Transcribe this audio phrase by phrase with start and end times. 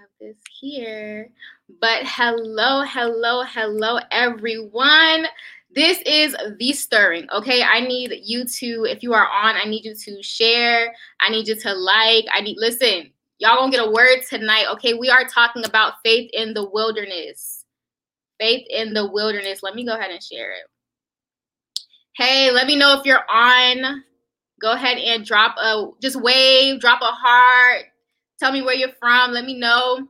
[0.00, 1.30] have this here.
[1.80, 5.26] But hello, hello, hello, everyone.
[5.72, 7.28] This is the stirring.
[7.30, 7.62] Okay.
[7.62, 10.92] I need you to, if you are on, I need you to share.
[11.20, 12.24] I need you to like.
[12.32, 14.66] I need, listen, y'all gonna get a word tonight.
[14.72, 14.94] Okay.
[14.94, 17.64] We are talking about faith in the wilderness.
[18.40, 19.62] Faith in the wilderness.
[19.62, 20.66] Let me go ahead and share it.
[22.16, 24.02] Hey, let me know if you're on.
[24.60, 27.84] Go ahead and drop a, just wave, drop a heart.
[28.38, 29.32] Tell me where you're from.
[29.32, 30.08] Let me know.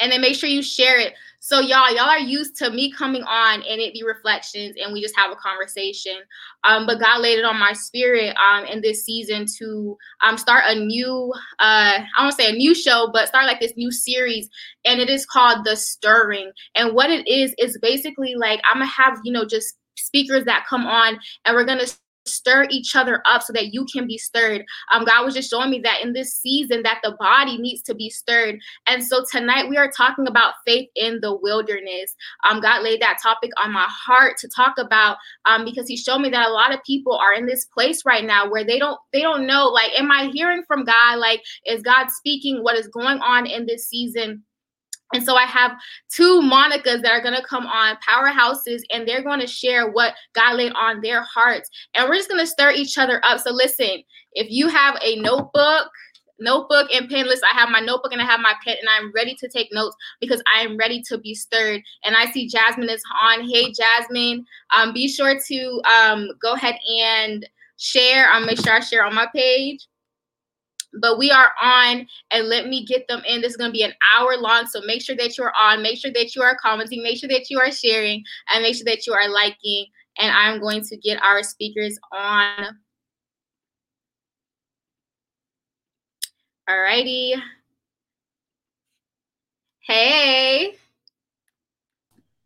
[0.00, 1.14] And then make sure you share it.
[1.42, 5.00] So y'all, y'all are used to me coming on and it be reflections and we
[5.00, 6.16] just have a conversation.
[6.64, 10.64] Um, but God laid it on my spirit um in this season to um start
[10.66, 14.50] a new uh I don't say a new show, but start like this new series,
[14.84, 16.52] and it is called The Stirring.
[16.74, 20.66] And what it is is basically like I'm gonna have you know just speakers that
[20.68, 21.86] come on and we're gonna
[22.30, 24.64] stir each other up so that you can be stirred.
[24.92, 27.94] Um, God was just showing me that in this season that the body needs to
[27.94, 28.58] be stirred.
[28.86, 32.14] And so tonight we are talking about faith in the wilderness.
[32.48, 36.18] Um, God laid that topic on my heart to talk about um, because He showed
[36.18, 38.98] me that a lot of people are in this place right now where they don't
[39.12, 41.18] they don't know like, am I hearing from God?
[41.18, 42.62] Like, is God speaking?
[42.62, 44.44] What is going on in this season?
[45.12, 45.72] And so I have
[46.08, 50.14] two Monicas that are going to come on powerhouses and they're going to share what
[50.34, 51.68] God laid on their hearts.
[51.94, 53.40] And we're just going to stir each other up.
[53.40, 55.88] So listen, if you have a notebook,
[56.38, 59.12] notebook and pen list, I have my notebook and I have my pen and I'm
[59.12, 61.82] ready to take notes because I am ready to be stirred.
[62.04, 63.48] And I see Jasmine is on.
[63.48, 68.28] Hey, Jasmine, um, be sure to um, go ahead and share.
[68.30, 69.86] I'll make sure I share on my page
[70.94, 73.40] but we are on and let me get them in.
[73.40, 74.66] This is going to be an hour long.
[74.66, 77.50] So make sure that you're on, make sure that you are commenting, make sure that
[77.50, 79.86] you are sharing, and make sure that you are liking.
[80.18, 82.78] And I'm going to get our speakers on.
[86.68, 87.34] All righty.
[89.80, 90.76] Hey.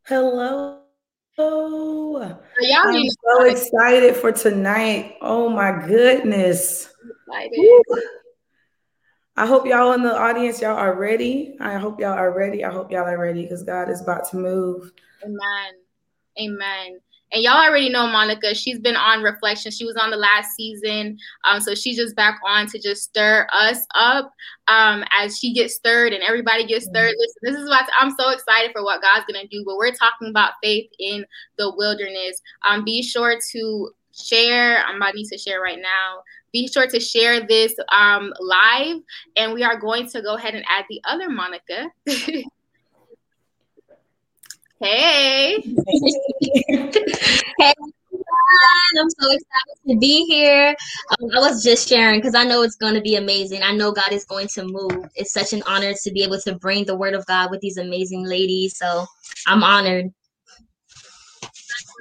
[0.07, 0.81] Hello.
[1.37, 2.39] Oh,
[2.85, 5.17] I'm so excited for tonight.
[5.21, 6.91] Oh my goodness.
[7.29, 7.83] Excited.
[9.37, 11.57] I hope y'all in the audience, y'all are ready.
[11.61, 12.65] I hope y'all are ready.
[12.65, 14.93] I hope y'all are ready because God is about to move.
[15.25, 15.75] Amen.
[16.41, 17.01] Amen.
[17.33, 18.55] And y'all already know Monica.
[18.55, 19.73] She's been on Reflection.
[19.73, 21.19] She was on the last season.
[21.45, 24.33] Um, so she's just back on to just stir us up
[24.69, 27.11] um, as she gets stirred and everybody gets stirred.
[27.11, 27.19] Mm-hmm.
[27.19, 29.65] Listen, this is what I'm so excited for what God's gonna do.
[29.67, 31.27] But we're talking about faith in
[31.59, 32.41] the wilderness.
[32.69, 34.85] Um, be sure to share.
[34.85, 36.23] I'm about to need to share right now
[36.55, 38.97] be sure to share this um, live.
[39.37, 41.91] And we are going to go ahead and add the other Monica.
[44.81, 45.61] hey.
[47.59, 47.75] hey.
[48.97, 50.77] I'm so excited to be here.
[51.11, 53.63] Um, I was just sharing because I know it's going to be amazing.
[53.65, 55.09] I know God is going to move.
[55.17, 57.77] It's such an honor to be able to bring the word of God with these
[57.77, 58.79] amazing ladies.
[58.79, 59.07] So
[59.49, 60.13] I'm honored.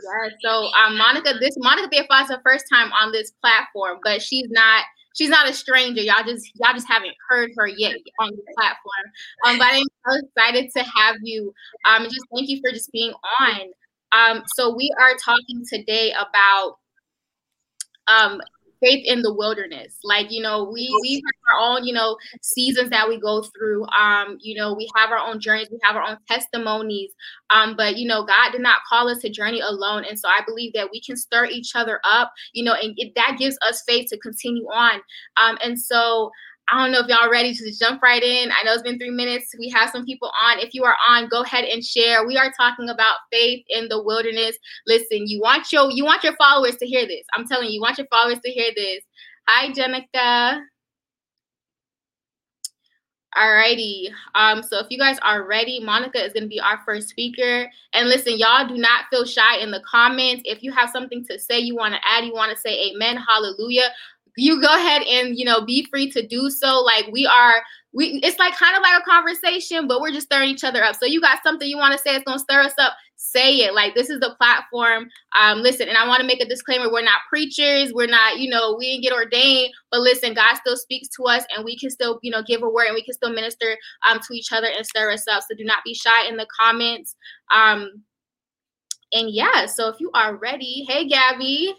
[0.03, 0.29] Yeah.
[0.43, 4.83] So um, Monica, this Monica Theophilus her first time on this platform, but she's not
[5.15, 6.01] she's not a stranger.
[6.01, 9.05] Y'all just y'all just haven't heard her yet on the platform.
[9.45, 11.53] Um, but I'm so excited to have you.
[11.87, 13.61] Um, just thank you for just being on.
[14.11, 16.77] Um, so we are talking today about
[18.07, 18.41] um
[18.83, 19.97] faith in the wilderness.
[20.03, 23.85] Like, you know, we we have our own, you know, seasons that we go through.
[23.87, 27.11] Um, you know, we have our own journeys, we have our own testimonies.
[27.49, 30.03] Um, but you know, God did not call us to journey alone.
[30.07, 33.13] And so I believe that we can stir each other up, you know, and it,
[33.15, 35.01] that gives us faith to continue on.
[35.37, 36.31] Um, and so
[36.71, 38.49] I don't know if y'all ready to jump right in.
[38.51, 39.53] I know it's been three minutes.
[39.59, 40.59] We have some people on.
[40.59, 42.25] If you are on, go ahead and share.
[42.25, 44.57] We are talking about faith in the wilderness.
[44.87, 47.25] Listen, you want your you want your followers to hear this.
[47.35, 49.01] I'm telling you, you want your followers to hear this.
[49.47, 50.61] Hi, Jenica.
[53.35, 54.09] Alrighty.
[54.35, 57.69] Um, so if you guys are ready, Monica is gonna be our first speaker.
[57.93, 60.43] And listen, y'all do not feel shy in the comments.
[60.45, 63.17] If you have something to say, you want to add, you want to say amen,
[63.17, 63.89] hallelujah
[64.35, 66.79] you go ahead and you know be free to do so.
[66.81, 67.55] Like we are
[67.93, 70.95] we it's like kind of like a conversation but we're just stirring each other up.
[70.95, 73.57] So you got something you want to say it's going to stir us up say
[73.59, 73.73] it.
[73.73, 75.07] Like this is the platform.
[75.39, 78.49] Um listen and i want to make a disclaimer we're not preachers we're not you
[78.49, 81.89] know we didn't get ordained but listen god still speaks to us and we can
[81.89, 83.77] still you know give a word and we can still minister
[84.07, 85.43] um to each other and stir us up.
[85.43, 87.15] So do not be shy in the comments.
[87.53, 88.03] Um
[89.11, 91.73] and yeah so if you are ready hey gabby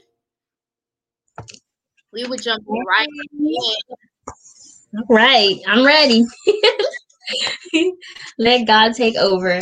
[2.14, 3.08] we would jump right
[3.38, 3.64] in.
[5.08, 5.58] Right.
[5.66, 6.24] I'm ready.
[8.38, 9.60] Let God take over.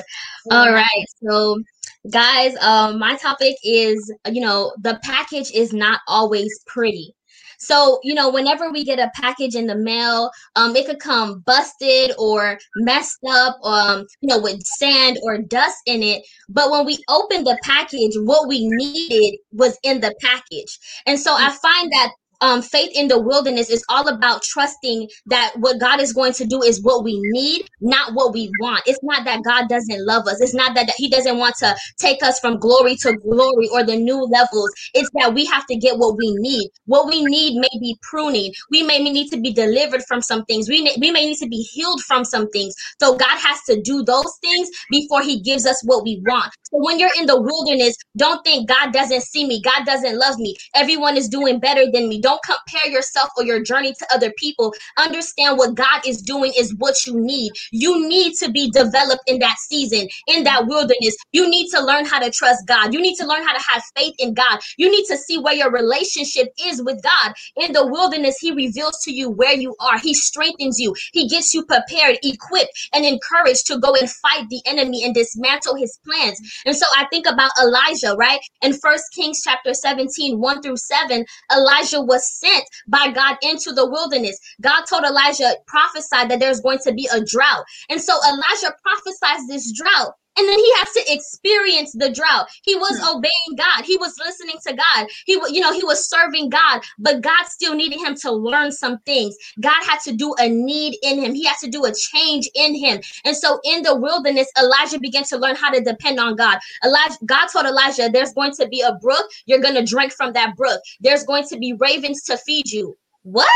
[0.51, 1.63] All right, so
[2.11, 7.15] guys, um, my topic is you know the package is not always pretty.
[7.63, 11.45] So, you know, whenever we get a package in the mail, um, it could come
[11.47, 16.25] busted or messed up, um, you know, with sand or dust in it.
[16.49, 20.77] But when we opened the package, what we needed was in the package.
[21.07, 22.11] And so I find that
[22.43, 26.47] um, faith in the wilderness is all about trusting that what God is going to
[26.47, 28.83] do is what we need, not what we want.
[28.87, 30.43] It's not that God doesn't love us.
[30.43, 33.85] It's not that, that He doesn't want to take us from glory to glory or
[33.85, 34.73] the new levels.
[34.95, 36.71] It's that we have to get what we need.
[36.87, 38.53] What we need may be pruning.
[38.73, 40.69] We may need to be delivered from some things.
[40.69, 42.75] We may, we may need to be healed from some things.
[43.03, 46.53] So God has to do those things before He gives us what we want.
[46.73, 49.63] So when you're in the wilderness, don't think God doesn't see me.
[49.63, 50.57] God doesn't love me.
[50.75, 52.21] Everyone is doing better than me.
[52.21, 54.75] Don't don't compare yourself or your journey to other people.
[54.99, 57.53] Understand what God is doing is what you need.
[57.73, 61.17] You need to be developed in that season, in that wilderness.
[61.33, 62.95] You need to learn how to trust God.
[62.95, 64.61] You need to learn how to have faith in God.
[64.79, 67.35] You need to see where your relationship is with God.
[67.57, 69.99] In the wilderness, He reveals to you where you are.
[69.99, 70.95] He strengthens you.
[71.13, 75.77] He gets you prepared, equipped, and encouraged to go and fight the enemy and dismantle
[75.77, 76.41] his plans.
[76.67, 78.41] And so I think about Elijah, right?
[78.63, 83.89] In First Kings chapter 17, 1 through 7, Elijah was sent by God into the
[83.89, 84.39] wilderness.
[84.61, 87.65] God told Elijah, prophesied that there's going to be a drought.
[87.91, 90.15] And so Elijah prophesies this drought.
[90.39, 92.49] And then he has to experience the drought.
[92.63, 93.17] He was hmm.
[93.17, 93.85] obeying God.
[93.85, 95.07] He was listening to God.
[95.27, 98.73] He was, you know, he was serving God, but God still needed him to learn
[98.73, 99.37] some things.
[99.61, 101.35] God had to do a need in him.
[101.35, 103.01] He had to do a change in him.
[103.25, 106.59] And so in the wilderness, Elijah began to learn how to depend on God.
[106.85, 109.27] Elijah, God told Elijah, there's going to be a brook.
[109.47, 110.81] You're going to drink from that brook.
[111.01, 112.97] There's going to be ravens to feed you.
[113.23, 113.49] What?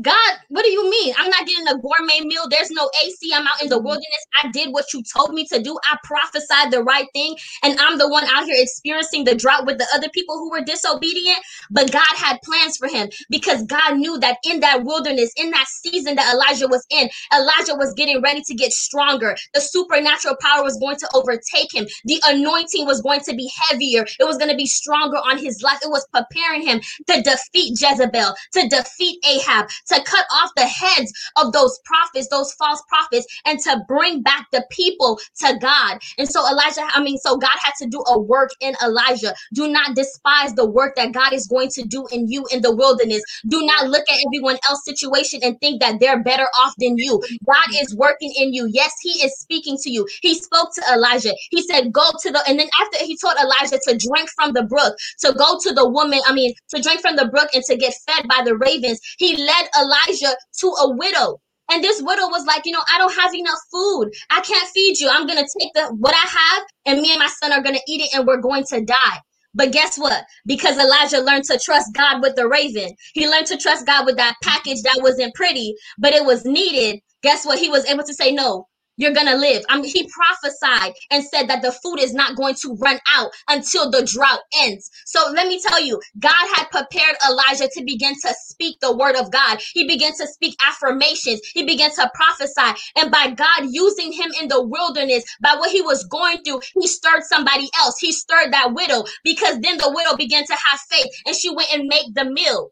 [0.00, 1.12] God, what do you mean?
[1.18, 2.48] I'm not getting a gourmet meal.
[2.48, 3.32] There's no AC.
[3.34, 3.86] I'm out in the mm-hmm.
[3.86, 4.26] wilderness.
[4.42, 5.76] I did what you told me to do.
[5.84, 7.36] I prophesied the right thing.
[7.64, 10.62] And I'm the one out here experiencing the drought with the other people who were
[10.62, 11.38] disobedient.
[11.72, 15.66] But God had plans for him because God knew that in that wilderness, in that
[15.66, 19.36] season that Elijah was in, Elijah was getting ready to get stronger.
[19.54, 21.86] The supernatural power was going to overtake him.
[22.04, 24.06] The anointing was going to be heavier.
[24.20, 25.80] It was going to be stronger on his life.
[25.82, 31.12] It was preparing him to defeat Jezebel, to defeat Ahab, to cut off the heads
[31.36, 35.98] of those prophets, those false prophets, and to bring back the people to God.
[36.18, 39.34] And so Elijah, I mean, so God had to do a work in Elijah.
[39.54, 42.74] Do not despise the work that God is going to do in you in the
[42.74, 43.22] wilderness.
[43.48, 47.20] Do not look at everyone else's situation and think that they're better off than you.
[47.46, 48.68] God is working in you.
[48.72, 50.06] Yes, He is speaking to you.
[50.22, 51.32] He spoke to Elijah.
[51.50, 54.62] He said, Go to the, and then after he told Elijah to drink from the
[54.62, 57.76] brook, to go to the woman, I mean, to drink from the brook and to
[57.76, 61.40] get fed by the ravens, he led Elijah to a widow.
[61.72, 64.10] And this widow was like, you know, I don't have enough food.
[64.30, 65.08] I can't feed you.
[65.10, 68.02] I'm gonna take the what I have, and me and my son are gonna eat
[68.02, 69.20] it, and we're going to die.
[69.54, 70.24] But guess what?
[70.46, 74.16] Because Elijah learned to trust God with the raven, he learned to trust God with
[74.16, 77.00] that package that wasn't pretty, but it was needed.
[77.22, 77.58] Guess what?
[77.58, 78.66] He was able to say, No,
[79.00, 79.64] you're gonna live.
[79.68, 83.30] I mean, he prophesied and said that the food is not going to run out
[83.48, 84.90] until the drought ends.
[85.06, 89.16] So let me tell you, God had prepared Elijah to begin to speak the word
[89.16, 89.60] of God.
[89.72, 91.40] He began to speak affirmations.
[91.54, 92.80] He began to prophesy.
[92.96, 96.86] And by God using him in the wilderness, by what he was going through, he
[96.86, 97.98] stirred somebody else.
[97.98, 101.72] He stirred that widow because then the widow began to have faith and she went
[101.72, 102.70] and made the meal.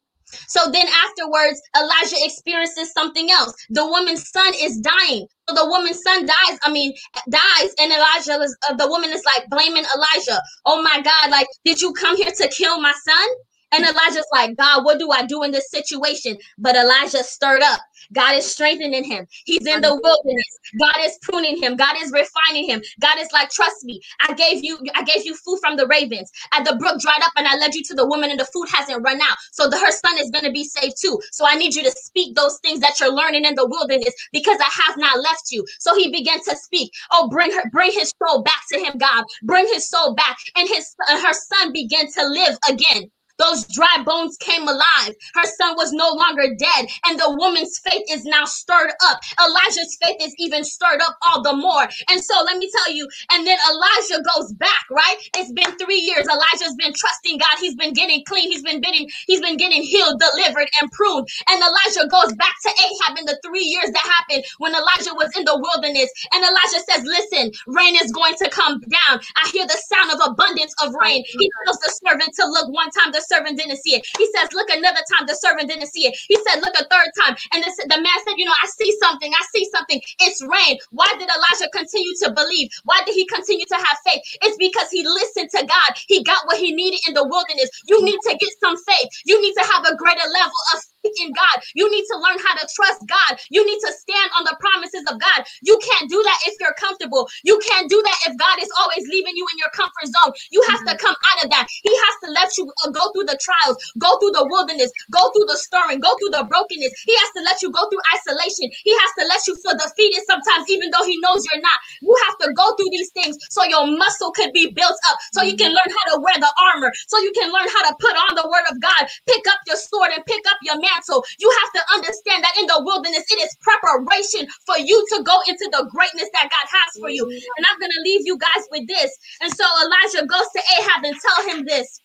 [0.49, 3.55] So then afterwards, Elijah experiences something else.
[3.71, 5.27] The woman's son is dying.
[5.49, 6.59] So the woman's son dies.
[6.63, 6.95] I mean,
[7.31, 10.41] dies, and Elijah is, uh, the woman is like blaming Elijah.
[10.67, 11.31] Oh my God!
[11.31, 13.29] Like, did you come here to kill my son?
[13.73, 16.39] And Elijah's like, God, what do I do in this situation?
[16.57, 17.81] But Elijah stirred up.
[18.13, 19.27] God is strengthening him.
[19.45, 20.59] He's in the wilderness.
[20.81, 21.77] God is pruning him.
[21.77, 22.81] God is refining him.
[23.01, 24.01] God is like, trust me.
[24.27, 26.31] I gave you, I gave you food from the ravens.
[26.53, 28.69] And the brook dried up, and I led you to the woman, and the food
[28.73, 29.37] hasn't run out.
[29.53, 31.19] So the, her son is going to be saved too.
[31.33, 34.59] So I need you to speak those things that you're learning in the wilderness because
[34.61, 35.65] I have not left you.
[35.79, 36.91] So he began to speak.
[37.13, 39.25] Oh, bring her, bring his soul back to him, God.
[39.43, 43.11] Bring his soul back, and his uh, her son began to live again.
[43.39, 45.15] Those dry bones came alive.
[45.35, 49.21] Her son was no longer dead, and the woman's faith is now stirred up.
[49.41, 51.89] Elijah's faith is even stirred up all the more.
[52.11, 55.17] And so let me tell you, and then Elijah goes back, right?
[55.37, 56.27] It's been three years.
[56.29, 57.59] Elijah's been trusting God.
[57.61, 58.51] He's been getting clean.
[58.51, 61.29] He's been getting, he's been getting healed, delivered, and pruned.
[61.51, 65.31] And Elijah goes back to Ahab in the three years that happened when Elijah was
[65.37, 66.11] in the wilderness.
[66.33, 69.21] And Elijah says, Listen, rain is going to come down.
[69.37, 71.25] I hear the sound of abundance of rain.
[71.27, 73.13] He tells the servant to look one time.
[73.13, 74.07] The servant didn't see it.
[74.19, 76.17] He says, Look another time, the servant didn't see it.
[76.29, 77.37] He said, Look a third time.
[77.53, 79.31] And the, the man said, You know, I see something.
[79.33, 80.01] I see something.
[80.21, 80.79] It's rain.
[80.91, 82.69] Why did Elijah continue to believe?
[82.85, 84.23] Why did he continue to have faith?
[84.43, 85.91] It's because he listened to God.
[86.09, 87.71] He got what he needed in the wilderness.
[87.87, 89.09] You need to get some faith.
[89.27, 91.57] You need to have a greater level of in God.
[91.75, 93.39] You need to learn how to trust God.
[93.51, 95.45] You need to stand on the promises of God.
[95.63, 97.29] You can't do that if you're comfortable.
[97.45, 100.33] You can't do that if God is always leaving you in your comfort zone.
[100.51, 101.67] You have to come out of that.
[101.83, 105.31] He has to let you uh, go through the trials, go through the wilderness, go
[105.33, 106.93] through the stirring, go through the brokenness.
[107.05, 108.71] He has to let you go through isolation.
[108.85, 111.79] He has to let you feel defeated sometimes, even though he knows you're not.
[112.03, 115.43] You have to go through these things so your muscle could be built up, so
[115.43, 118.15] you can learn how to wear the armor, so you can learn how to put
[118.15, 121.25] on the word of God, pick up your sword and pick up your mantle.
[121.39, 125.41] You have to understand that in the wilderness, it is preparation for you to go
[125.49, 127.25] into the greatness that God has for you.
[127.25, 129.11] And I'm going to leave you guys with this.
[129.41, 132.01] And so Elijah goes to Ahab and tell him this.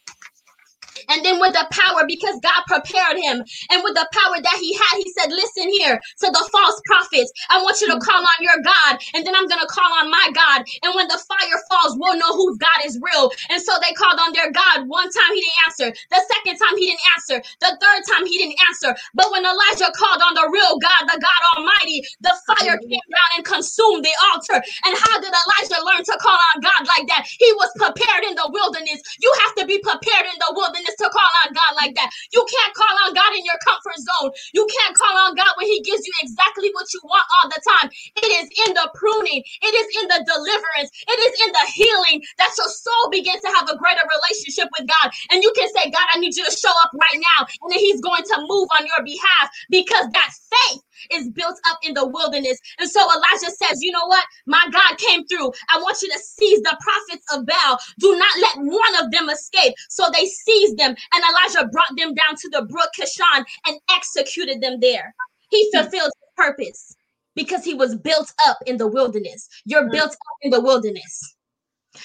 [1.10, 4.74] And then with the power, because God prepared him, and with the power that he
[4.74, 7.32] had, he said, Listen here to the false prophets.
[7.50, 8.06] I want you to hmm.
[8.06, 10.66] call on your God, and then I'm going to call on my God.
[10.84, 13.32] And when the fire falls, we'll know whose God is real.
[13.50, 14.88] And so they called on their God.
[14.88, 18.38] One time he didn't answer, the second time he didn't answer, the third time he
[18.38, 18.96] didn't answer.
[19.14, 22.90] But when Elijah called on the real God, the God Almighty, the fire hmm.
[22.90, 24.60] came down and consumed the altar.
[24.86, 27.26] And how did Elijah learn to call on God like that?
[27.28, 29.02] He was prepared in the wilderness.
[29.20, 32.10] You have to be prepared in the wilderness to call on God like that.
[32.34, 34.32] You can't call on God in your comfort zone.
[34.54, 37.62] You can't call on God when He gives you exactly what you want all the
[37.63, 37.88] time.
[38.20, 42.18] It is in the pruning, it is in the deliverance, it is in the healing
[42.40, 45.12] that your soul begins to have a greater relationship with God.
[45.32, 47.48] And you can say, God, I need you to show up right now.
[47.63, 50.82] And then He's going to move on your behalf because that faith
[51.12, 52.60] is built up in the wilderness.
[52.80, 54.26] And so Elijah says, You know what?
[54.46, 55.52] My God came through.
[55.70, 57.80] I want you to seize the prophets of Baal.
[58.00, 59.74] Do not let one of them escape.
[59.90, 64.62] So they seized them, and Elijah brought them down to the brook Kishon and executed
[64.62, 65.14] them there.
[65.50, 65.82] He hmm.
[65.82, 66.96] fulfilled his purpose
[67.36, 69.48] because he was built up in the wilderness.
[69.66, 69.92] You're hmm.
[69.92, 71.36] built up in the wilderness.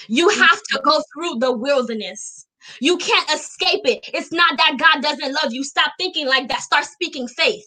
[0.07, 0.39] You hmm.
[0.41, 2.45] have to go through the wilderness.
[2.81, 4.09] You can't escape it.
[4.13, 5.63] It's not that God doesn't love you.
[5.63, 6.61] Stop thinking like that.
[6.61, 7.65] Start speaking faith.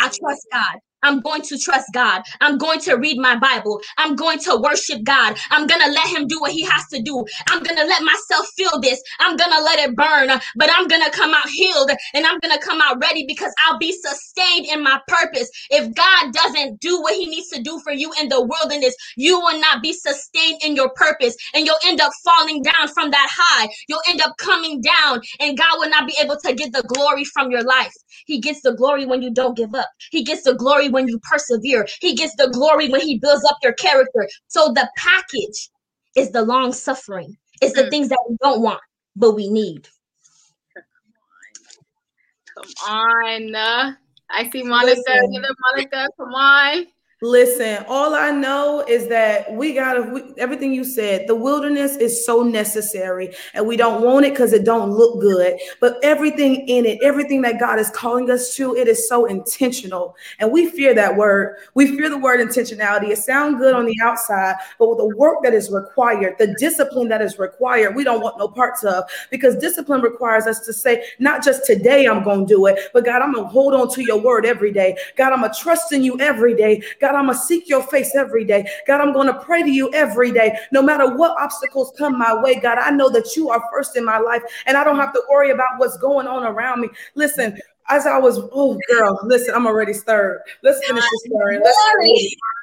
[0.00, 0.91] I trust God.
[1.02, 2.22] I'm going to trust God.
[2.40, 3.80] I'm going to read my Bible.
[3.98, 5.36] I'm going to worship God.
[5.50, 7.24] I'm going to let Him do what He has to do.
[7.48, 9.02] I'm going to let myself feel this.
[9.20, 12.38] I'm going to let it burn, but I'm going to come out healed and I'm
[12.40, 15.50] going to come out ready because I'll be sustained in my purpose.
[15.70, 19.40] If God doesn't do what He needs to do for you in the wilderness, you
[19.40, 23.28] will not be sustained in your purpose and you'll end up falling down from that
[23.32, 23.68] high.
[23.88, 27.24] You'll end up coming down and God will not be able to get the glory
[27.24, 27.94] from your life.
[28.26, 31.18] He gets the glory when you don't give up, He gets the glory when you
[31.30, 31.86] persevere.
[32.00, 34.28] He gets the glory when he builds up your character.
[34.48, 35.70] So the package
[36.16, 37.36] is the long suffering.
[37.60, 37.90] It's the mm.
[37.90, 38.80] things that we don't want,
[39.16, 39.88] but we need.
[42.54, 43.54] Come on.
[43.54, 43.92] Uh,
[44.30, 45.02] I see Monica.
[45.72, 46.86] Monica, come on.
[47.22, 51.28] Listen, all I know is that we gotta everything you said.
[51.28, 55.56] The wilderness is so necessary, and we don't want it because it don't look good.
[55.78, 60.16] But everything in it, everything that God is calling us to, it is so intentional,
[60.40, 61.58] and we fear that word.
[61.74, 63.10] We fear the word intentionality.
[63.10, 67.06] It sounds good on the outside, but with the work that is required, the discipline
[67.10, 71.04] that is required, we don't want no parts of because discipline requires us to say,
[71.20, 74.20] not just today I'm gonna do it, but God, I'm gonna hold on to your
[74.20, 74.96] word every day.
[75.16, 76.82] God, I'm gonna trust in you every day.
[77.00, 78.66] God, God, I'm going to seek your face every day.
[78.86, 80.58] God, I'm going to pray to you every day.
[80.72, 84.04] No matter what obstacles come my way, God, I know that you are first in
[84.04, 86.88] my life and I don't have to worry about what's going on around me.
[87.14, 87.58] Listen,
[87.90, 90.40] as I was, oh girl, listen, I'm already stirred.
[90.62, 91.58] Let's finish this story.
[91.58, 91.78] Let's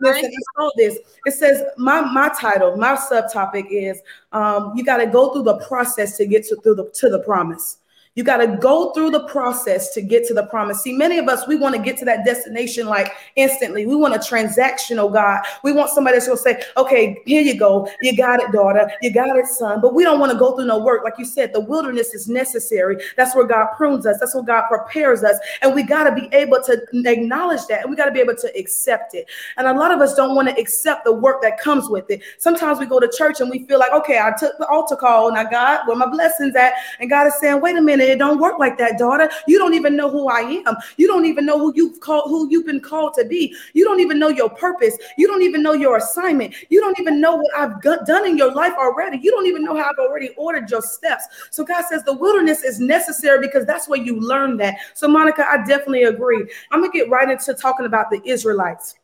[0.01, 0.97] listen, I saw this.
[1.25, 4.01] It says my my title, my subtopic is
[4.31, 7.19] um, you got to go through the process to get to through the to the
[7.19, 7.77] promise.
[8.19, 10.81] You got to go through the process to get to the promise.
[10.81, 13.85] See, many of us, we want to get to that destination like instantly.
[13.85, 15.41] We want a transactional God.
[15.63, 17.89] We want somebody that's going to say, okay, here you go.
[18.01, 18.91] You got it, daughter.
[19.01, 19.79] You got it, son.
[19.79, 21.05] But we don't want to go through no work.
[21.05, 22.97] Like you said, the wilderness is necessary.
[23.15, 24.17] That's where God prunes us.
[24.19, 25.37] That's where God prepares us.
[25.61, 27.83] And we got to be able to acknowledge that.
[27.83, 29.29] And we got to be able to accept it.
[29.55, 32.21] And a lot of us don't want to accept the work that comes with it.
[32.37, 35.29] Sometimes we go to church and we feel like, okay, I took the altar call.
[35.29, 36.73] and I got where my blessings at?
[36.99, 39.29] And God is saying, wait a minute it don't work like that, daughter.
[39.47, 40.75] You don't even know who I am.
[40.97, 43.55] You don't even know who you've called, who you've been called to be.
[43.73, 44.97] You don't even know your purpose.
[45.17, 46.53] You don't even know your assignment.
[46.69, 49.19] You don't even know what I've got, done in your life already.
[49.21, 51.25] You don't even know how I've already ordered your steps.
[51.51, 54.77] So God says the wilderness is necessary because that's where you learn that.
[54.93, 56.49] So Monica, I definitely agree.
[56.71, 58.95] I'm gonna get right into talking about the Israelites.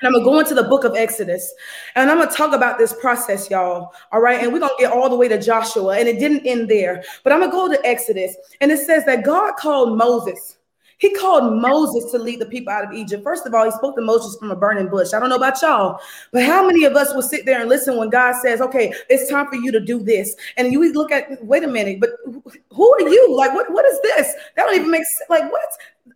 [0.00, 1.52] And I'm gonna go into the book of Exodus
[1.94, 3.92] and I'm gonna talk about this process, y'all.
[4.12, 4.42] All right.
[4.42, 7.32] And we're gonna get all the way to Joshua, and it didn't end there, but
[7.32, 10.56] I'm gonna go to Exodus, and it says that God called Moses.
[10.98, 13.22] He called Moses to lead the people out of Egypt.
[13.22, 15.14] First of all, he spoke to Moses from a burning bush.
[15.14, 16.00] I don't know about y'all,
[16.32, 19.30] but how many of us will sit there and listen when God says, okay, it's
[19.30, 20.34] time for you to do this?
[20.56, 22.10] And you look at, wait a minute, but
[22.72, 23.36] who are you?
[23.36, 24.34] Like, what, what is this?
[24.56, 25.30] That don't even make sense.
[25.30, 25.68] Like, what?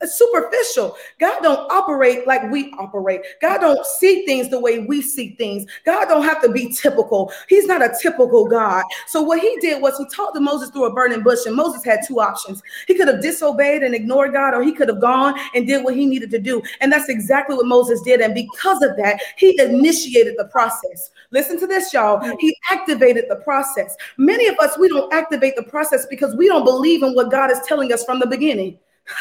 [0.04, 0.96] Superficial.
[1.18, 3.22] God don't operate like we operate.
[3.40, 5.66] God don't see things the way we see things.
[5.84, 7.32] God don't have to be typical.
[7.49, 8.84] He's not a typical God.
[9.06, 11.84] So what he did was he talked to Moses through a burning bush, and Moses
[11.84, 12.62] had two options.
[12.87, 15.96] He could have disobeyed and ignored God, or he could have gone and did what
[15.96, 16.62] he needed to do.
[16.80, 18.20] And that's exactly what Moses did.
[18.20, 21.11] And because of that, he initiated the process.
[21.30, 22.20] Listen to this, y'all.
[22.20, 22.37] Mm.
[22.38, 23.96] He activated the process.
[24.18, 27.50] Many of us, we don't activate the process because we don't believe in what God
[27.50, 28.78] is telling us from the beginning.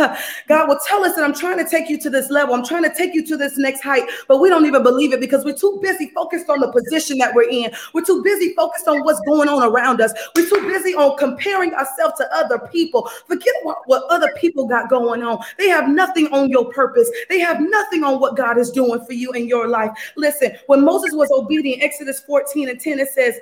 [0.47, 2.53] God will tell us that I'm trying to take you to this level.
[2.53, 5.19] I'm trying to take you to this next height, but we don't even believe it
[5.19, 7.71] because we're too busy focused on the position that we're in.
[7.93, 10.13] We're too busy focused on what's going on around us.
[10.35, 13.09] We're too busy on comparing ourselves to other people.
[13.27, 15.39] Forget what, what other people got going on.
[15.57, 17.09] They have nothing on your purpose.
[17.29, 19.91] They have nothing on what God is doing for you in your life.
[20.15, 23.39] Listen, when Moses was obedient, Exodus 14 and 10, it says,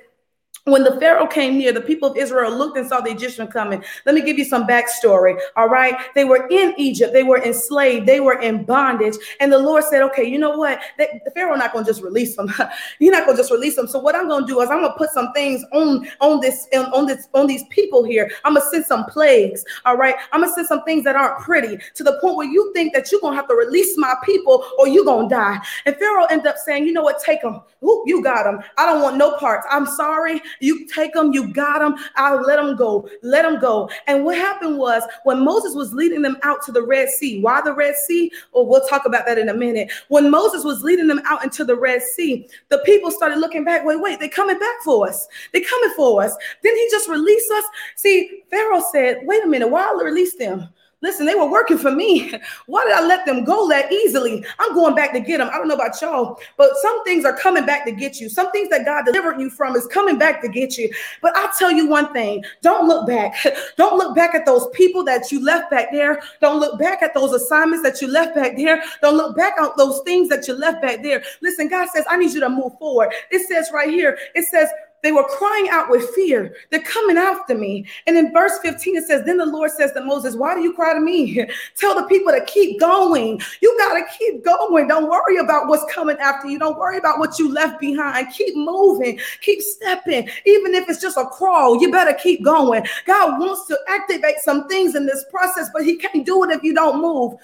[0.72, 3.84] when the Pharaoh came near, the people of Israel looked and saw the Egyptian coming.
[4.06, 5.40] Let me give you some backstory.
[5.56, 5.96] All right.
[6.16, 9.16] They were in Egypt, they were enslaved, they were in bondage.
[9.40, 10.80] And the Lord said, Okay, you know what?
[10.98, 12.52] The Pharaoh not gonna just release them.
[13.00, 13.88] You're not gonna just release them.
[13.88, 17.06] So what I'm gonna do is I'm gonna put some things on on this on
[17.06, 18.30] this on these people here.
[18.44, 19.64] I'm gonna send some plagues.
[19.86, 20.16] All right.
[20.32, 23.12] I'm gonna send some things that aren't pretty to the point where you think that
[23.12, 25.60] you're gonna have to release my people or you're gonna die.
[25.86, 27.62] And Pharaoh ended up saying, you know what, take them.
[27.84, 28.62] Ooh, you got them.
[28.78, 29.66] I don't want no parts.
[29.70, 30.42] I'm sorry.
[30.60, 31.96] You take them, you got them.
[32.16, 33.10] I'll let them go.
[33.22, 33.90] Let them go.
[34.08, 37.62] And what happened was when Moses was leading them out to the Red Sea, why
[37.62, 38.32] the Red Sea?
[38.52, 39.92] Or we'll talk about that in a minute.
[40.08, 43.86] When Moses was leading them out into the Red Sea, the people started looking back.
[43.86, 45.28] Wait, wait, they're coming back for us.
[45.54, 46.36] They're coming for us.
[46.64, 47.64] Didn't he just release us?
[47.96, 50.70] See, Pharaoh said, wait a minute, why release them?
[51.02, 52.34] Listen, they were working for me.
[52.66, 54.46] Why did I let them go that easily?
[54.60, 55.50] I'm going back to get them.
[55.52, 58.28] I don't know about y'all, but some things are coming back to get you.
[58.28, 60.92] Some things that God delivered you from is coming back to get you.
[61.22, 63.36] But I'll tell you one thing don't look back.
[63.78, 66.22] Don't look back at those people that you left back there.
[66.42, 68.84] Don't look back at those assignments that you left back there.
[69.02, 71.24] Don't look back at those things that you left back there.
[71.42, 73.14] Listen, God says, I need you to move forward.
[73.32, 74.70] It says right here, it says,
[75.02, 76.56] they were crying out with fear.
[76.70, 77.86] They're coming after me.
[78.08, 80.74] And in verse 15, it says, Then the Lord says to Moses, Why do you
[80.74, 81.46] cry to me?
[81.76, 83.42] Tell the people to keep going.
[83.62, 84.88] You got to keep going.
[84.88, 86.60] Don't worry about what's coming after you.
[86.60, 88.34] Don't worry about what you left behind.
[88.34, 89.20] Keep moving.
[89.42, 90.30] Keep stepping.
[90.46, 92.86] Even if it's just a crawl, you better keep going.
[93.06, 96.64] God wants to activate some things in this process, but He can't do it if
[96.64, 97.40] you don't move.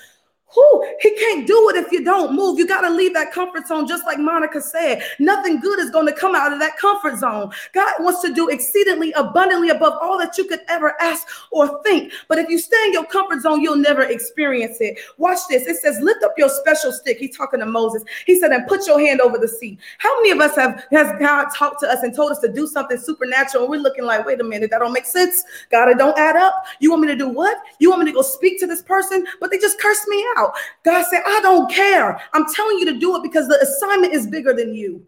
[0.54, 2.58] Who he can't do it if you don't move.
[2.58, 5.04] You got to leave that comfort zone, just like Monica said.
[5.20, 7.52] Nothing good is going to come out of that comfort zone.
[7.74, 12.14] God wants to do exceedingly abundantly above all that you could ever ask or think.
[12.30, 14.98] But if you stay in your comfort zone, you'll never experience it.
[15.18, 15.68] Watch this.
[15.68, 17.18] It says, lift up your special stick.
[17.18, 18.04] He's talking to Moses.
[18.26, 19.78] He said, and put your hand over the sea.
[19.98, 22.68] How many of us have has God talked to us and told us to do
[22.68, 23.64] something supernatural?
[23.64, 25.44] And we're looking like, wait a minute, that don't make sense.
[25.70, 26.66] God, it don't add up.
[26.80, 27.58] You want me to do what?
[27.80, 29.26] You want me to go speak to this person?
[29.42, 30.54] But they just cursed me out.
[30.84, 32.20] God said, I don't care.
[32.34, 35.06] I'm telling you to do it because the assignment is bigger than you.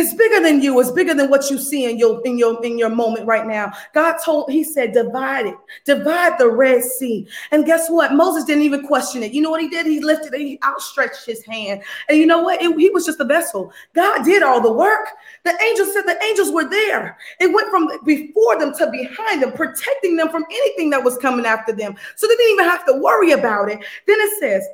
[0.00, 0.80] It's bigger than you.
[0.80, 3.70] It's bigger than what you see in your in your in your moment right now.
[3.92, 7.28] God told, He said, divide it, divide the Red Sea.
[7.50, 8.14] And guess what?
[8.14, 9.32] Moses didn't even question it.
[9.32, 9.84] You know what he did?
[9.84, 11.82] He lifted it, he outstretched his hand.
[12.08, 12.62] And you know what?
[12.62, 13.74] It, he was just a vessel.
[13.94, 15.10] God did all the work.
[15.44, 17.18] The angels said the angels were there.
[17.38, 21.44] It went from before them to behind them, protecting them from anything that was coming
[21.44, 21.94] after them.
[22.16, 23.80] So they didn't even have to worry about it.
[24.06, 24.66] Then it says,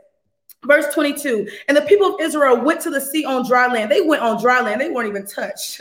[0.67, 3.91] Verse 22 And the people of Israel went to the sea on dry land.
[3.91, 5.81] They went on dry land, they weren't even touched.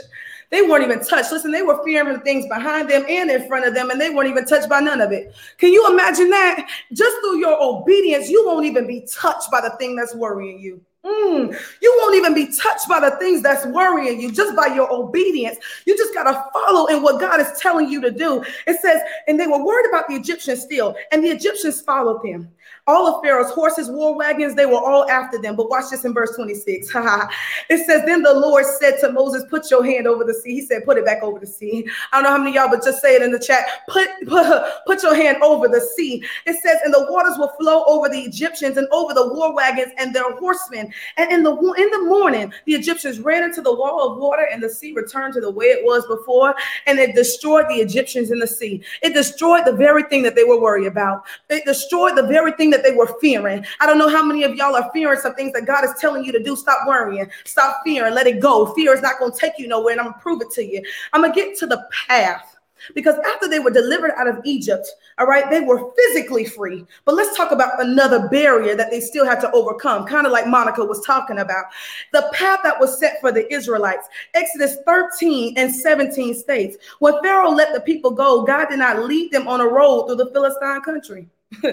[0.52, 1.32] They weren't even touched.
[1.32, 4.12] Listen, they were fearing the things behind them and in front of them, and they
[4.12, 5.34] weren't even touched by none of it.
[5.58, 6.70] Can you imagine that?
[6.94, 10.82] Just through your obedience, you won't even be touched by the thing that's worrying you.
[11.06, 14.92] Mm, you won't even be touched by the things that's worrying you just by your
[14.92, 15.58] obedience.
[15.86, 18.44] You just got to follow in what God is telling you to do.
[18.66, 22.50] It says, and they were worried about the Egyptians still, and the Egyptians followed them.
[22.88, 25.56] All of Pharaoh's horses, war wagons, they were all after them.
[25.56, 26.92] But watch this in verse 26.
[27.70, 30.56] it says, Then the Lord said to Moses, Put your hand over the sea.
[30.56, 31.88] He said, Put it back over the sea.
[32.12, 33.66] I don't know how many y'all, but just say it in the chat.
[33.90, 36.24] Put, put, put your hand over the sea.
[36.46, 39.92] It says, And the waters will flow over the Egyptians and over the war wagons
[39.98, 44.12] and their horsemen And in the in the morning, the Egyptians ran into the wall
[44.12, 46.54] of water, and the sea returned to the way it was before,
[46.86, 48.84] and it destroyed the Egyptians in the sea.
[49.02, 51.24] It destroyed the very thing that they were worried about.
[51.50, 53.66] It destroyed the very thing that they were fearing.
[53.80, 56.24] I don't know how many of y'all are fearing some things that God is telling
[56.24, 56.56] you to do.
[56.56, 57.30] Stop worrying.
[57.46, 58.14] Stop fearing.
[58.14, 58.74] Let it go.
[58.74, 60.84] Fear is not going to take you nowhere, and I'm gonna prove it to you.
[61.14, 62.56] I'm gonna get to the path
[62.94, 66.86] because after they were delivered out of Egypt, all right, they were physically free.
[67.06, 70.48] But let's talk about another barrier that they still had to overcome, kind of like
[70.48, 71.66] Monica was talking about.
[72.14, 74.08] The path that was set for the Israelites.
[74.34, 79.32] Exodus 13 and 17 states, when Pharaoh let the people go, God did not lead
[79.32, 81.28] them on a road through the Philistine country,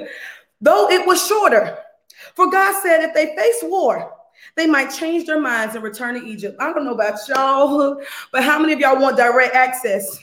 [0.62, 1.78] though it was shorter.
[2.34, 4.14] For God said, if they face war,
[4.56, 6.56] they might change their minds and return to Egypt.
[6.60, 8.00] I don't know about y'all,
[8.32, 10.18] but how many of y'all want direct access?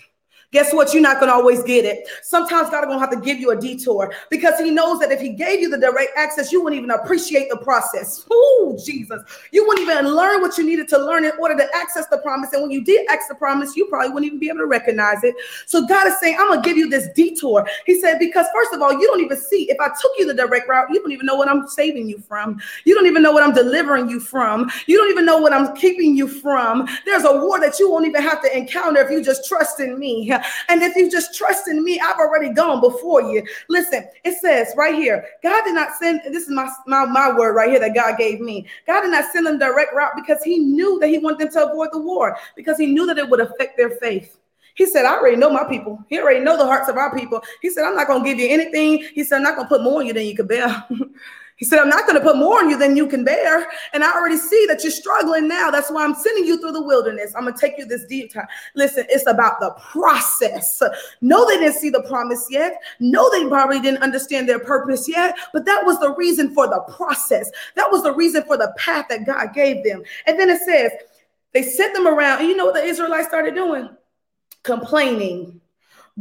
[0.51, 0.91] Guess what?
[0.93, 2.07] You're not going to always get it.
[2.23, 5.11] Sometimes God is going to have to give you a detour because He knows that
[5.11, 8.25] if He gave you the direct access, you wouldn't even appreciate the process.
[8.31, 9.21] Oh, Jesus.
[9.51, 12.51] You wouldn't even learn what you needed to learn in order to access the promise.
[12.53, 15.23] And when you did access the promise, you probably wouldn't even be able to recognize
[15.23, 15.35] it.
[15.67, 17.67] So God is saying, I'm going to give you this detour.
[17.85, 20.33] He said, because first of all, you don't even see, if I took you the
[20.33, 22.59] direct route, you don't even know what I'm saving you from.
[22.85, 24.71] You don't even know what I'm delivering you from.
[24.87, 26.87] You don't even know what I'm keeping you from.
[27.05, 29.99] There's a war that you won't even have to encounter if you just trust in
[29.99, 30.31] me.
[30.69, 33.45] And if you just trust in me, I've already gone before you.
[33.69, 37.53] Listen, it says right here, God did not send, this is my, my, my word
[37.53, 38.67] right here that God gave me.
[38.87, 41.71] God did not send them direct route because he knew that he wanted them to
[41.71, 44.37] avoid the war, because he knew that it would affect their faith.
[44.75, 45.99] He said, I already know my people.
[46.07, 47.41] He already know the hearts of our people.
[47.61, 49.05] He said, I'm not going to give you anything.
[49.13, 50.85] He said, I'm not going to put more on you than you can bear.
[51.59, 53.67] He said, I'm not going to put more on you than you can bear.
[53.91, 55.69] And I already see that you're struggling now.
[55.69, 57.33] That's why I'm sending you through the wilderness.
[57.35, 58.47] I'm going to take you this deep time.
[58.75, 60.81] Listen, it's about the process.
[61.19, 62.79] No, they didn't see the promise yet.
[63.01, 65.35] No, they probably didn't understand their purpose yet.
[65.51, 67.51] But that was the reason for the process.
[67.75, 70.01] That was the reason for the path that God gave them.
[70.27, 70.93] And then it says,
[71.51, 72.39] they sent them around.
[72.39, 73.89] And you know what the Israelites started doing?
[74.63, 75.59] Complaining,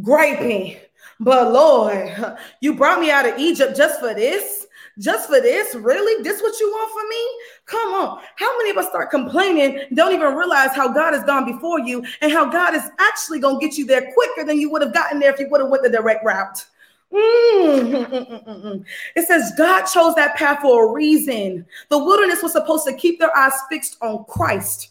[0.02, 0.78] griping.
[1.20, 4.57] But Lord, you brought me out of Egypt just for this
[4.98, 5.74] just for this?
[5.74, 6.22] Really?
[6.22, 7.28] This what you want from me?
[7.66, 8.22] Come on.
[8.36, 12.04] How many of us start complaining, don't even realize how God has gone before you
[12.20, 14.94] and how God is actually going to get you there quicker than you would have
[14.94, 16.64] gotten there if you would have went the direct route?
[17.12, 18.82] Mm-hmm.
[19.16, 21.64] It says God chose that path for a reason.
[21.88, 24.90] The wilderness was supposed to keep their eyes fixed on Christ.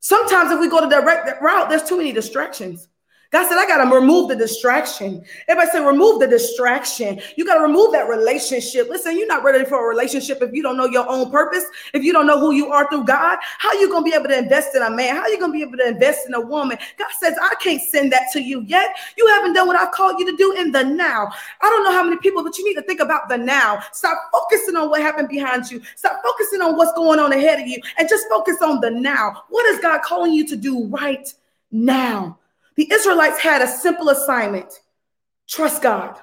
[0.00, 2.87] Sometimes if we go the direct route, there's too many distractions.
[3.30, 5.22] God said, I got to remove the distraction.
[5.48, 7.20] Everybody say, remove the distraction.
[7.36, 8.88] You got to remove that relationship.
[8.88, 12.02] Listen, you're not ready for a relationship if you don't know your own purpose, if
[12.02, 13.38] you don't know who you are through God.
[13.58, 15.16] How you going to be able to invest in a man?
[15.16, 16.78] How you going to be able to invest in a woman?
[16.96, 18.96] God says, I can't send that to you yet.
[19.18, 21.30] You haven't done what I've called you to do in the now.
[21.60, 23.82] I don't know how many people, but you need to think about the now.
[23.92, 25.82] Stop focusing on what happened behind you.
[25.96, 29.44] Stop focusing on what's going on ahead of you and just focus on the now.
[29.50, 31.30] What is God calling you to do right
[31.70, 32.38] now?
[32.78, 34.72] The Israelites had a simple assignment
[35.48, 36.16] trust God.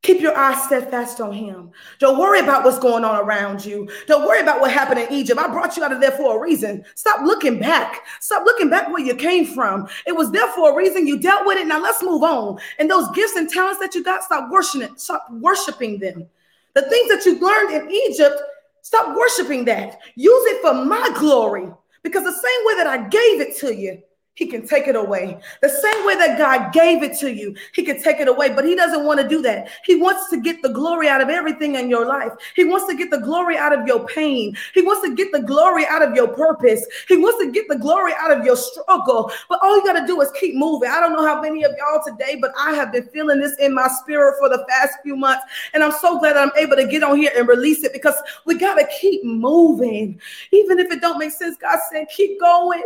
[0.00, 1.70] Keep your eyes steadfast on him.
[1.98, 3.86] Don't worry about what's going on around you.
[4.06, 5.38] Don't worry about what happened in Egypt.
[5.38, 6.82] I brought you out of there for a reason.
[6.94, 8.06] Stop looking back.
[8.20, 9.86] Stop looking back where you came from.
[10.06, 11.06] It was there for a reason.
[11.06, 11.66] You dealt with it.
[11.66, 12.58] Now let's move on.
[12.78, 16.26] And those gifts and talents that you got, stop worshiping, stop worshiping them.
[16.72, 18.40] The things that you learned in Egypt,
[18.80, 19.98] stop worshiping that.
[20.14, 21.68] Use it for my glory.
[22.02, 24.02] Because the same way that I gave it to you,
[24.34, 25.38] he can take it away.
[25.60, 28.64] The same way that God gave it to you, He can take it away, but
[28.64, 29.68] He doesn't want to do that.
[29.84, 32.32] He wants to get the glory out of everything in your life.
[32.56, 34.56] He wants to get the glory out of your pain.
[34.72, 36.86] He wants to get the glory out of your purpose.
[37.08, 39.30] He wants to get the glory out of your struggle.
[39.50, 40.88] But all you got to do is keep moving.
[40.88, 43.74] I don't know how many of y'all today, but I have been feeling this in
[43.74, 45.44] my spirit for the past few months.
[45.74, 48.14] And I'm so glad I'm able to get on here and release it because
[48.46, 50.18] we got to keep moving.
[50.52, 52.82] Even if it don't make sense, God said, keep going.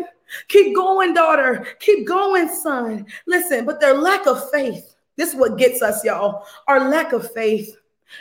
[0.49, 1.67] Keep going, daughter.
[1.81, 3.07] Keep going, son.
[3.27, 6.45] Listen, but their lack of faith, this is what gets us, y'all.
[6.69, 7.77] Our lack of faith.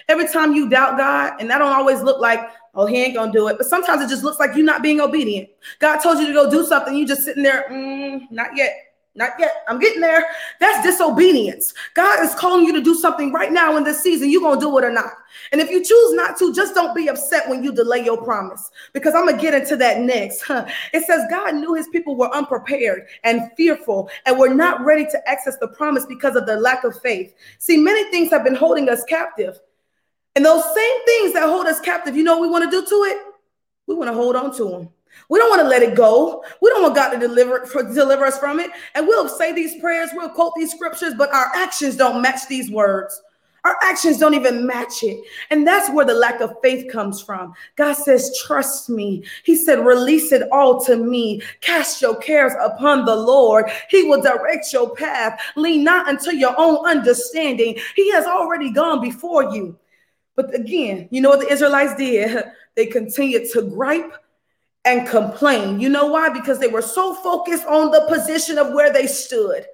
[0.07, 2.39] Every time you doubt God, and that don't always look like,
[2.73, 3.57] oh, he ain't gonna do it.
[3.57, 5.49] But sometimes it just looks like you're not being obedient.
[5.79, 8.94] God told you to go do something, you just sitting there, mm, not yet.
[9.17, 9.63] Not yet.
[9.69, 10.25] I'm getting there.
[10.59, 11.73] That's disobedience.
[11.93, 14.29] God is calling you to do something right now in this season.
[14.29, 15.13] You're going to do it or not.
[15.53, 18.69] And if you choose not to, just don't be upset when you delay your promise
[18.91, 20.43] because I'm going to get into that next.
[20.93, 25.29] It says God knew his people were unprepared and fearful and were not ready to
[25.29, 27.33] access the promise because of their lack of faith.
[27.59, 29.59] See, many things have been holding us captive.
[30.35, 32.85] And those same things that hold us captive, you know what we want to do
[32.85, 33.17] to it?
[33.87, 34.89] We want to hold on to them.
[35.29, 36.43] We don't want to let it go.
[36.61, 38.71] We don't want God to deliver for, deliver us from it.
[38.93, 42.69] And we'll say these prayers, we'll quote these scriptures, but our actions don't match these
[42.69, 43.21] words.
[43.65, 45.19] Our actions don't even match it.
[45.49, 47.55] And that's where the lack of faith comes from.
[47.75, 49.23] God says, Trust me.
[49.43, 51.41] He said, Release it all to me.
[51.61, 53.65] Cast your cares upon the Lord.
[53.89, 55.41] He will direct your path.
[55.55, 57.79] Lean not unto your own understanding.
[57.95, 59.75] He has already gone before you.
[60.35, 62.43] But again, you know what the Israelites did?
[62.75, 64.11] They continued to gripe
[64.85, 65.79] and complain.
[65.79, 66.29] You know why?
[66.29, 69.65] Because they were so focused on the position of where they stood.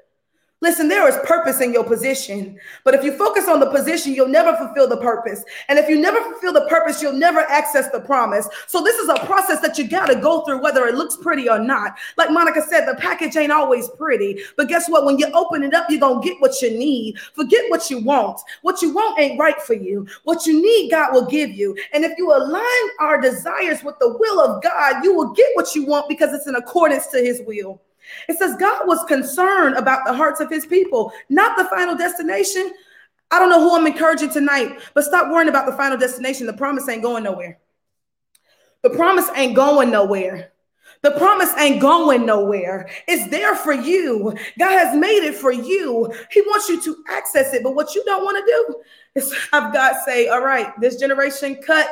[0.63, 4.27] Listen, there is purpose in your position, but if you focus on the position, you'll
[4.27, 5.43] never fulfill the purpose.
[5.67, 8.47] And if you never fulfill the purpose, you'll never access the promise.
[8.67, 11.49] So, this is a process that you got to go through, whether it looks pretty
[11.49, 11.97] or not.
[12.15, 15.03] Like Monica said, the package ain't always pretty, but guess what?
[15.03, 17.17] When you open it up, you're going to get what you need.
[17.33, 18.39] Forget what you want.
[18.61, 20.05] What you want ain't right for you.
[20.25, 21.75] What you need, God will give you.
[21.91, 25.73] And if you align our desires with the will of God, you will get what
[25.73, 27.81] you want because it's in accordance to his will.
[28.27, 32.73] It says God was concerned about the hearts of his people, not the final destination.
[33.31, 36.47] I don't know who I'm encouraging tonight, but stop worrying about the final destination.
[36.47, 37.59] The promise ain't going nowhere.
[38.81, 40.51] The promise ain't going nowhere.
[41.01, 42.89] The promise ain't going nowhere.
[43.07, 44.35] It's there for you.
[44.59, 46.13] God has made it for you.
[46.29, 47.63] He wants you to access it.
[47.63, 48.81] But what you don't want to do
[49.15, 51.87] is have God say, All right, this generation cut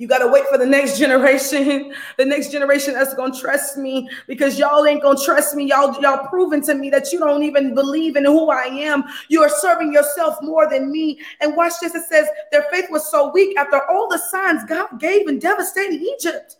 [0.00, 1.94] you got to wait for the next generation.
[2.16, 5.64] The next generation that's going to trust me because y'all ain't going to trust me.
[5.64, 9.04] Y'all y'all proven to me that you don't even believe in who I am.
[9.28, 11.20] You are serving yourself more than me.
[11.40, 11.94] And watch this.
[11.94, 16.00] It says their faith was so weak after all the signs God gave in devastating
[16.00, 16.56] Egypt.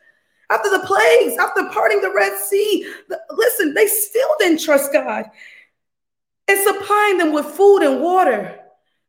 [0.50, 2.92] After the plagues, after parting the Red Sea,
[3.30, 5.30] listen, they still didn't trust God
[6.48, 8.59] and supplying them with food and water.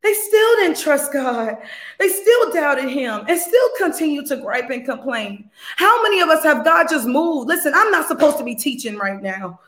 [0.04, 1.58] They still didn't trust God.
[2.00, 5.50] They still doubted him and still continue to gripe and complain.
[5.76, 7.48] How many of us have God just moved?
[7.48, 9.60] Listen, I'm not supposed to be teaching right now,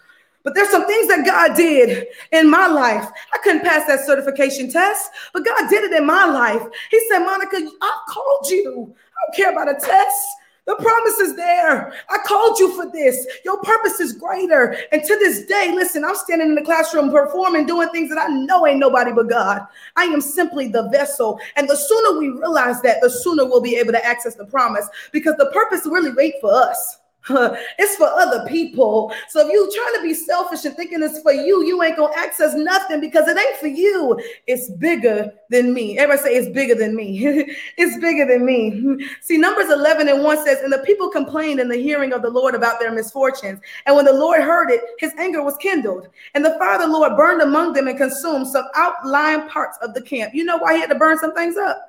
[0.41, 3.07] but there's some things that God did in my life.
[3.33, 6.63] I couldn't pass that certification test, but God did it in my life.
[6.89, 8.95] He said, Monica, I called you.
[8.95, 10.27] I don't care about a test.
[10.65, 11.93] The promise is there.
[12.09, 13.27] I called you for this.
[13.43, 14.77] Your purpose is greater.
[14.93, 18.27] And to this day, listen, I'm standing in the classroom performing, doing things that I
[18.27, 19.67] know ain't nobody but God.
[19.97, 21.37] I am simply the vessel.
[21.57, 24.87] And the sooner we realize that, the sooner we'll be able to access the promise
[25.11, 26.99] because the purpose really wait for us.
[27.29, 29.13] it's for other people.
[29.29, 32.13] So if you're trying to be selfish and thinking it's for you, you ain't gonna
[32.17, 34.19] access nothing because it ain't for you.
[34.45, 35.97] It's bigger than me.
[35.97, 37.23] Everybody say it's bigger than me.
[37.77, 39.07] it's bigger than me.
[39.21, 42.29] See, Numbers 11 and 1 says, And the people complained in the hearing of the
[42.29, 43.61] Lord about their misfortunes.
[43.85, 46.09] And when the Lord heard it, his anger was kindled.
[46.33, 50.33] And the Father Lord burned among them and consumed some outlying parts of the camp.
[50.33, 51.87] You know why he had to burn some things up?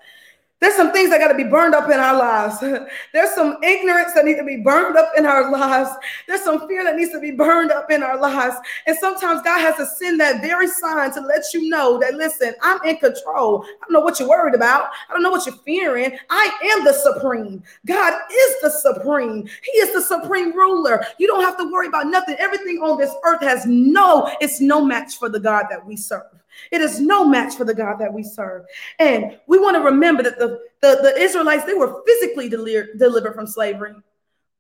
[0.61, 2.59] There's some things that got to be burned up in our lives.
[3.13, 5.91] There's some ignorance that need to be burned up in our lives.
[6.27, 8.57] There's some fear that needs to be burned up in our lives.
[8.87, 12.55] And sometimes God has to send that very sign to let you know that, listen,
[12.63, 13.65] I'm in control.
[13.65, 14.91] I don't know what you're worried about.
[15.09, 16.17] I don't know what you're fearing.
[16.31, 17.63] I am the supreme.
[17.85, 19.47] God is the supreme.
[19.65, 21.05] He is the supreme ruler.
[21.19, 22.37] You don't have to worry about nothing.
[22.39, 26.23] Everything on this earth has no, it's no match for the God that we serve.
[26.71, 28.65] It is no match for the God that we serve.
[28.99, 33.35] And we want to remember that the, the, the Israelites, they were physically deli- delivered
[33.35, 33.95] from slavery.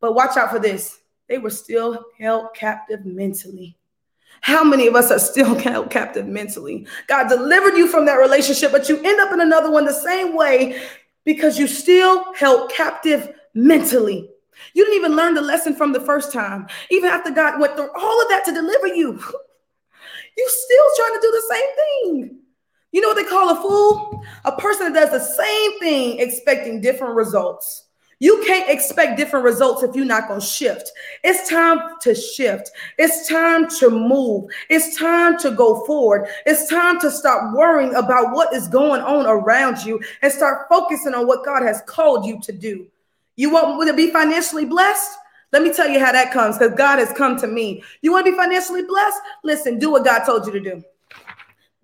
[0.00, 1.00] But watch out for this.
[1.28, 3.76] They were still held captive mentally.
[4.40, 6.86] How many of us are still held captive mentally?
[7.06, 10.36] God delivered you from that relationship, but you end up in another one the same
[10.36, 10.82] way
[11.24, 14.28] because you still held captive mentally.
[14.74, 17.90] You didn't even learn the lesson from the first time, even after God went through
[17.96, 19.22] all of that to deliver you.
[20.36, 22.38] you still trying to do the same thing.
[22.92, 24.24] You know what they call a fool?
[24.44, 27.84] A person that does the same thing expecting different results.
[28.20, 30.92] You can't expect different results if you're not going to shift.
[31.24, 32.70] It's time to shift.
[32.96, 34.44] It's time to move.
[34.70, 36.28] It's time to go forward.
[36.46, 41.14] It's time to stop worrying about what is going on around you and start focusing
[41.14, 42.86] on what God has called you to do.
[43.36, 45.18] You want to be financially blessed?
[45.54, 47.84] Let me tell you how that comes because God has come to me.
[48.02, 49.20] You want to be financially blessed?
[49.44, 50.82] Listen, do what God told you to do.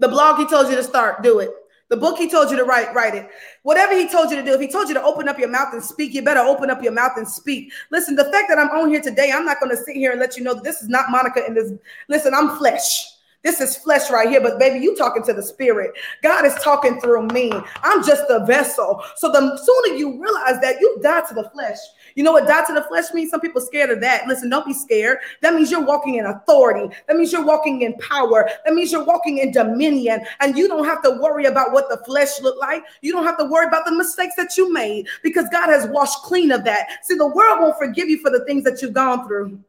[0.00, 1.50] The blog he told you to start, do it.
[1.88, 3.30] The book he told you to write, write it.
[3.62, 5.72] Whatever he told you to do, if he told you to open up your mouth
[5.72, 7.72] and speak, you better open up your mouth and speak.
[7.92, 10.18] Listen, the fact that I'm on here today, I'm not going to sit here and
[10.18, 11.70] let you know that this is not Monica and this.
[12.09, 13.06] Listen, I'm flesh.
[13.42, 15.92] This is flesh right here, but baby, you talking to the spirit.
[16.22, 17.50] God is talking through me.
[17.83, 19.02] I'm just a vessel.
[19.16, 21.78] So the sooner you realize that you die to the flesh,
[22.14, 23.31] you know what die to the flesh means?
[23.31, 24.27] Some people scared of that.
[24.27, 25.18] Listen, don't be scared.
[25.40, 26.94] That means you're walking in authority.
[27.07, 28.49] That means you're walking in power.
[28.64, 30.25] That means you're walking in dominion.
[30.40, 32.83] And you don't have to worry about what the flesh look like.
[33.03, 36.23] You don't have to worry about the mistakes that you made because God has washed
[36.23, 37.05] clean of that.
[37.05, 39.61] See, the world won't forgive you for the things that you've gone through.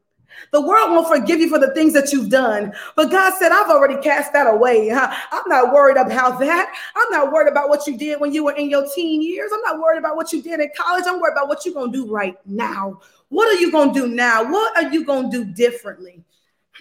[0.52, 2.74] The world won't forgive you for the things that you've done.
[2.96, 4.92] But God said, I've already cast that away.
[4.92, 6.74] I'm not worried about that.
[6.96, 9.52] I'm not worried about what you did when you were in your teen years.
[9.54, 11.04] I'm not worried about what you did in college.
[11.08, 13.00] I'm worried about what you're going to do right now.
[13.30, 14.52] What are you going to do now?
[14.52, 16.24] What are you going to do differently?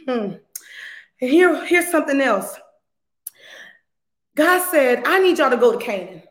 [0.08, 0.32] Hmm.
[1.18, 2.58] Here, here's something else.
[4.34, 6.22] God said, I need y'all to go to Canaan.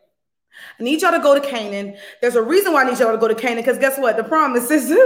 [0.80, 1.98] I need y'all to go to Canaan.
[2.22, 4.17] There's a reason why I need y'all to go to Canaan because guess what?
[4.17, 5.00] The promise is look,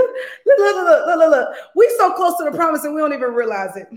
[0.46, 1.50] look, look, look, look, look.
[1.76, 3.88] We so close to the promise and we don't even realize it.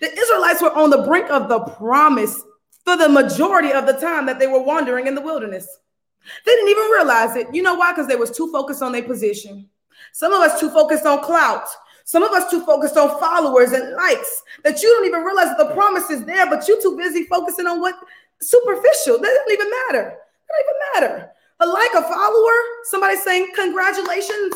[0.00, 2.42] The Israelites were on the brink of the promise
[2.84, 5.66] for the majority of the time that they were wandering in the wilderness.
[6.44, 7.54] They didn't even realize it.
[7.54, 7.92] You know why?
[7.92, 9.68] Because they was too focused on their position.
[10.12, 11.68] Some of us too focused on clout.
[12.04, 15.58] Some of us too focused on followers and likes that you don't even realize that
[15.58, 17.96] the promise is there, but you too busy focusing on what
[18.40, 19.18] superficial.
[19.18, 20.16] That doesn't even matter.
[20.48, 21.30] It doesn't even matter.
[21.60, 22.58] A like, a follower,
[22.90, 24.54] somebody saying, Congratulations,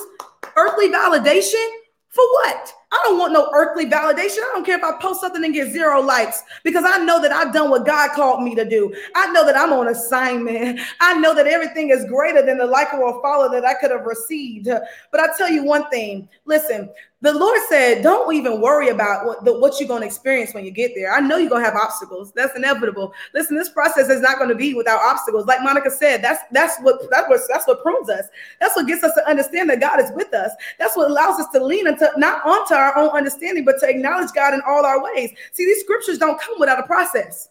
[0.57, 1.66] earthly validation.
[2.09, 2.72] For what?
[2.92, 4.38] I don't want no earthly validation.
[4.38, 7.31] I don't care if I post something and get zero likes because I know that
[7.31, 8.92] I've done what God called me to do.
[9.14, 10.81] I know that I'm on assignment.
[11.00, 14.07] I know that everything is greater than the like or follow that I could have
[14.07, 14.66] received.
[14.66, 16.90] But I tell you one thing listen,
[17.22, 20.64] the Lord said, don't even worry about what, the, what you're going to experience when
[20.64, 21.12] you get there.
[21.12, 22.33] I know you're going to have obstacles.
[22.33, 23.12] That's inevitable.
[23.35, 25.46] Listen, this process is not going to be without obstacles.
[25.46, 28.24] Like Monica said, that's that's what that's what that's what prunes us.
[28.59, 30.50] That's what gets us to understand that God is with us.
[30.79, 34.30] That's what allows us to lean into not onto our own understanding, but to acknowledge
[34.34, 35.30] God in all our ways.
[35.52, 37.48] See, these scriptures don't come without a process.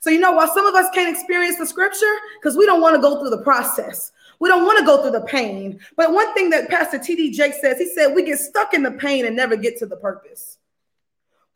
[0.00, 2.96] So you know why some of us can't experience the scripture because we don't want
[2.96, 4.12] to go through the process.
[4.38, 5.80] We don't want to go through the pain.
[5.96, 7.32] But one thing that Pastor T.D.
[7.32, 9.96] Jakes says, he said, we get stuck in the pain and never get to the
[9.96, 10.55] purpose.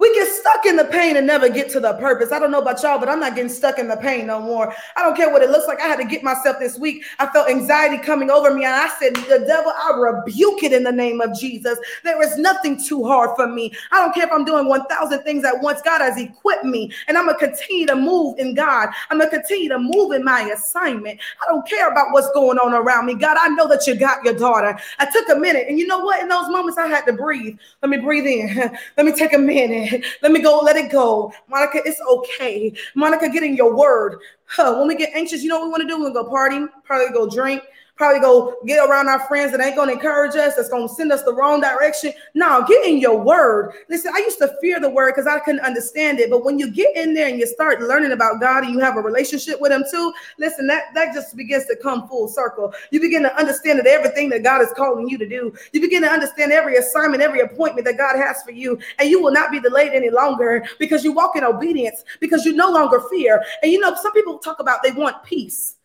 [0.01, 2.33] We get stuck in the pain and never get to the purpose.
[2.33, 4.75] I don't know about y'all, but I'm not getting stuck in the pain no more.
[4.97, 5.79] I don't care what it looks like.
[5.79, 7.05] I had to get myself this week.
[7.19, 10.85] I felt anxiety coming over me, and I said, The devil, I rebuke it in
[10.85, 11.79] the name of Jesus.
[12.03, 13.75] There is nothing too hard for me.
[13.93, 15.83] I don't care if I'm doing 1,000 things at once.
[15.83, 18.89] God has equipped me, and I'm going to continue to move in God.
[19.11, 21.21] I'm going to continue to move in my assignment.
[21.43, 23.17] I don't care about what's going on around me.
[23.17, 24.79] God, I know that you got your daughter.
[24.99, 26.23] I took a minute, and you know what?
[26.23, 27.59] In those moments, I had to breathe.
[27.83, 28.79] Let me breathe in.
[28.97, 29.90] Let me take a minute.
[30.23, 31.33] Let me go, let it go.
[31.49, 32.73] Monica, it's okay.
[32.95, 34.19] Monica, get in your word.
[34.47, 36.05] Huh, when we get anxious, you know what we want to do?
[36.05, 37.63] To go party, probably go drink,
[38.01, 40.95] probably go get around our friends that ain't going to encourage us, that's going to
[40.95, 42.15] send us the wrong direction.
[42.35, 43.75] No, get in your word.
[43.91, 46.31] Listen, I used to fear the word because I couldn't understand it.
[46.31, 48.97] But when you get in there and you start learning about God and you have
[48.97, 52.73] a relationship with Him too, listen, that, that just begins to come full circle.
[52.91, 56.01] You begin to understand that everything that God is calling you to do, you begin
[56.01, 59.51] to understand every assignment, every appointment that God has for you, and you will not
[59.51, 63.45] be delayed any longer because you walk in obedience, because you no longer fear.
[63.63, 65.77] And you know, some people talk about they want peace.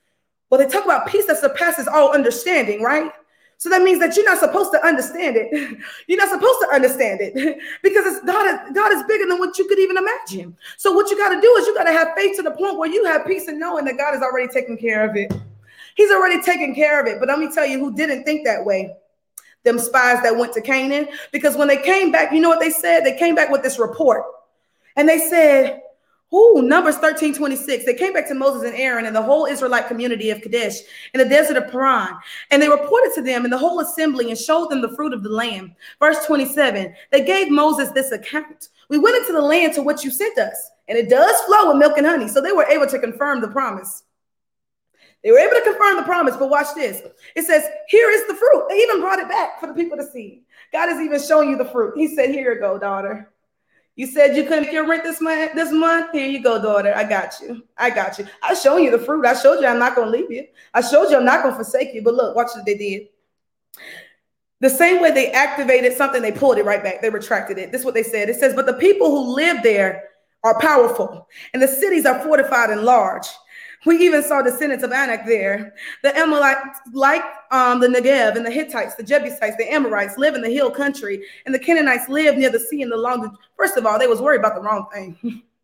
[0.50, 3.12] Well, they talk about peace that surpasses all understanding, right?
[3.58, 5.80] So that means that you're not supposed to understand it.
[6.08, 9.66] You're not supposed to understand it because God is God is bigger than what you
[9.66, 10.58] could even imagine.
[10.78, 12.78] So what you got to do is you got to have faith to the point
[12.78, 15.34] where you have peace and knowing that God is already taking care of it.
[15.96, 17.20] He's already taken care of it.
[17.20, 18.94] But let me tell you who didn't think that way.
[19.64, 21.08] Them spies that went to Canaan.
[21.32, 23.04] Because when they came back, you know what they said?
[23.04, 24.26] They came back with this report.
[24.98, 25.82] And they said,
[26.36, 27.86] Ooh, Numbers 13 26.
[27.86, 30.80] They came back to Moses and Aaron and the whole Israelite community of Kadesh
[31.14, 32.18] in the desert of Paran.
[32.52, 35.24] And they reported to them in the whole assembly and showed them the fruit of
[35.24, 35.76] the land.
[36.00, 36.94] Verse 27.
[37.12, 38.68] They gave Moses this account.
[38.90, 41.78] We went into the land to what you sent us, and it does flow with
[41.78, 42.28] milk and honey.
[42.28, 44.04] So they were able to confirm the promise.
[45.24, 47.02] They were able to confirm the promise, but watch this.
[47.36, 48.66] It says, Here is the fruit.
[48.70, 50.44] They even brought it back for the people to see.
[50.72, 51.98] God is even showing you the fruit.
[51.98, 53.32] He said, Here you go, daughter.
[53.96, 55.54] You said you couldn't get your rent this month.
[55.56, 56.94] This month, here you go, daughter.
[56.94, 57.64] I got you.
[57.78, 58.28] I got you.
[58.44, 59.26] I showed you the fruit.
[59.26, 60.46] I showed you I'm not gonna leave you.
[60.74, 62.02] I showed you I'm not gonna forsake you.
[62.02, 63.08] But look, watch what they did.
[64.60, 67.02] The same way they activated something, they pulled it right back.
[67.02, 67.72] They retracted it.
[67.72, 68.30] This is what they said.
[68.30, 70.10] It says, "But the people who live there
[70.44, 73.28] are powerful, and the cities are fortified and large."
[73.86, 75.74] We even saw descendants of Anak there.
[76.02, 80.42] The Amalekites, like um, the Negev and the Hittites, the Jebusites, the Amorites live in
[80.42, 83.38] the hill country, and the Canaanites live near the sea and the long.
[83.56, 85.44] First of all, they was worried about the wrong thing.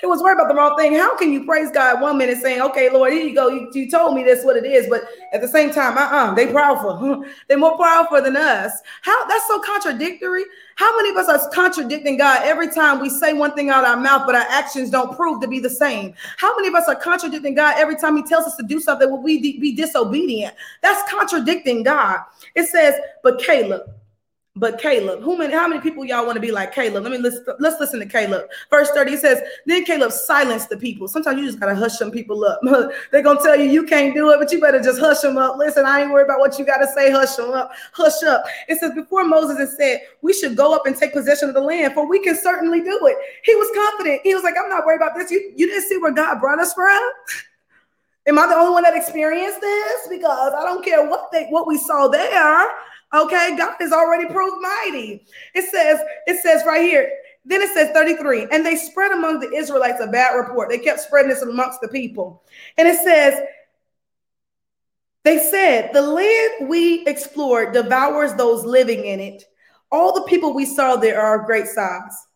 [0.00, 0.94] They was worried about the wrong thing.
[0.94, 3.48] How can you praise God one minute saying, okay, Lord, here you go.
[3.48, 4.86] You, you told me that's what it is.
[4.88, 7.24] But at the same time, uh-uh, they powerful.
[7.48, 8.72] They're more powerful than us.
[9.02, 10.44] How that's so contradictory.
[10.76, 13.96] How many of us are contradicting God every time we say one thing out our
[13.96, 16.14] mouth, but our actions don't prove to be the same?
[16.36, 19.10] How many of us are contradicting God every time He tells us to do something,
[19.10, 20.54] will we be disobedient?
[20.82, 22.20] That's contradicting God.
[22.54, 23.82] It says, but Caleb,
[24.56, 25.20] but Caleb.
[25.22, 27.02] Who many, how many people y'all want to be like Caleb?
[27.02, 28.44] Let me listen, let's listen to Caleb.
[28.70, 31.08] Verse 30 says, Then Caleb silenced the people.
[31.08, 32.60] Sometimes you just gotta hush some people up.
[33.10, 35.56] They're gonna tell you you can't do it, but you better just hush them up.
[35.56, 38.44] Listen, I ain't worried about what you gotta say, hush them up, hush up.
[38.68, 41.60] It says, Before Moses had said, We should go up and take possession of the
[41.60, 43.16] land, for we can certainly do it.
[43.42, 44.20] He was confident.
[44.22, 45.32] He was like, I'm not worried about this.
[45.32, 47.02] You, you didn't see where God brought us from?
[48.26, 50.08] Am I the only one that experienced this?
[50.08, 52.64] Because I don't care what they what we saw there.
[53.14, 55.24] Okay, God is already proved mighty.
[55.54, 57.08] It says, it says right here,
[57.44, 60.68] then it says 33, and they spread among the Israelites a bad report.
[60.68, 62.42] They kept spreading this amongst the people.
[62.76, 63.40] And it says,
[65.22, 69.44] they said, the land we explored devours those living in it.
[69.92, 72.26] All the people we saw there are of great size.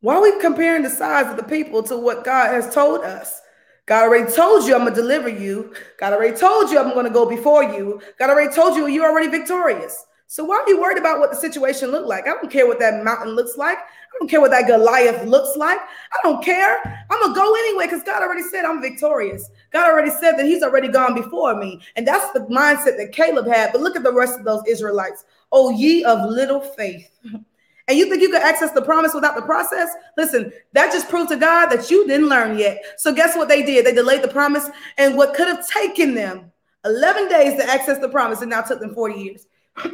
[0.00, 3.40] Why are we comparing the size of the people to what God has told us?
[3.86, 5.72] God already told you I'm gonna deliver you.
[5.98, 8.00] God already told you I'm gonna go before you.
[8.18, 10.06] God already told you you're already victorious.
[10.26, 12.24] So why are you worried about what the situation looked like?
[12.26, 13.78] I don't care what that mountain looks like.
[13.78, 15.78] I don't care what that Goliath looks like.
[15.78, 17.06] I don't care.
[17.10, 19.48] I'm gonna go anyway because God already said I'm victorious.
[19.72, 23.46] God already said that He's already gone before me, and that's the mindset that Caleb
[23.46, 23.70] had.
[23.70, 25.24] But look at the rest of those Israelites.
[25.52, 27.08] Oh, ye of little faith.
[27.88, 29.88] and you think you could access the promise without the process?
[30.16, 32.82] Listen, that just proved to God that you didn't learn yet.
[32.96, 33.86] So, guess what they did?
[33.86, 34.68] They delayed the promise,
[34.98, 36.52] and what could have taken them
[36.84, 39.46] 11 days to access the promise, and now took them 40 years.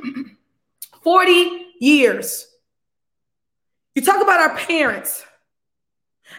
[1.02, 2.48] 40 years.
[3.94, 5.22] You talk about our parents,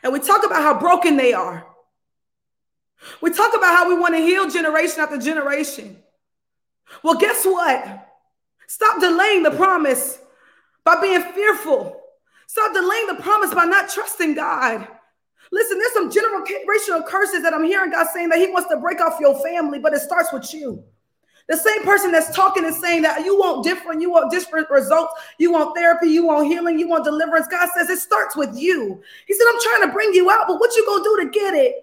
[0.02, 1.68] and we talk about how broken they are.
[3.22, 5.98] We talk about how we want to heal generation after generation.
[7.04, 8.10] Well, guess what?
[8.68, 10.20] Stop delaying the promise
[10.84, 12.02] by being fearful.
[12.48, 14.88] Stop delaying the promise by not trusting God.
[15.52, 19.02] Listen, there's some generational curses that I'm hearing God saying that He wants to break
[19.02, 20.84] off your family, but it starts with you.
[21.50, 25.14] The same person that's talking is saying that you want different, you want different results,
[25.38, 27.48] you want therapy, you want healing, you want deliverance.
[27.48, 29.02] God says it starts with you.
[29.28, 31.54] He said, I'm trying to bring you out, but what you gonna do to get
[31.54, 31.76] it?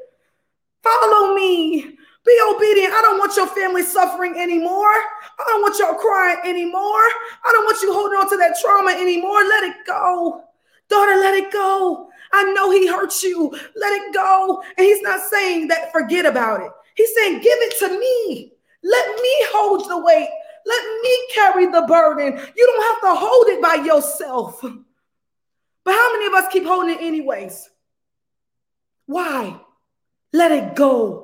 [0.83, 1.99] Follow me.
[2.25, 2.93] Be obedient.
[2.93, 4.93] I don't want your family suffering anymore.
[5.39, 6.81] I don't want y'all crying anymore.
[6.81, 9.43] I don't want you holding on to that trauma anymore.
[9.43, 10.45] Let it go.
[10.89, 12.09] Daughter, let it go.
[12.33, 13.51] I know he hurt you.
[13.77, 14.63] Let it go.
[14.77, 16.71] And he's not saying that forget about it.
[16.95, 18.53] He's saying, give it to me.
[18.83, 20.29] Let me hold the weight.
[20.67, 22.39] Let me carry the burden.
[22.57, 24.61] You don't have to hold it by yourself.
[24.61, 27.71] But how many of us keep holding it anyways?
[29.07, 29.59] Why?
[30.33, 31.20] Let it go.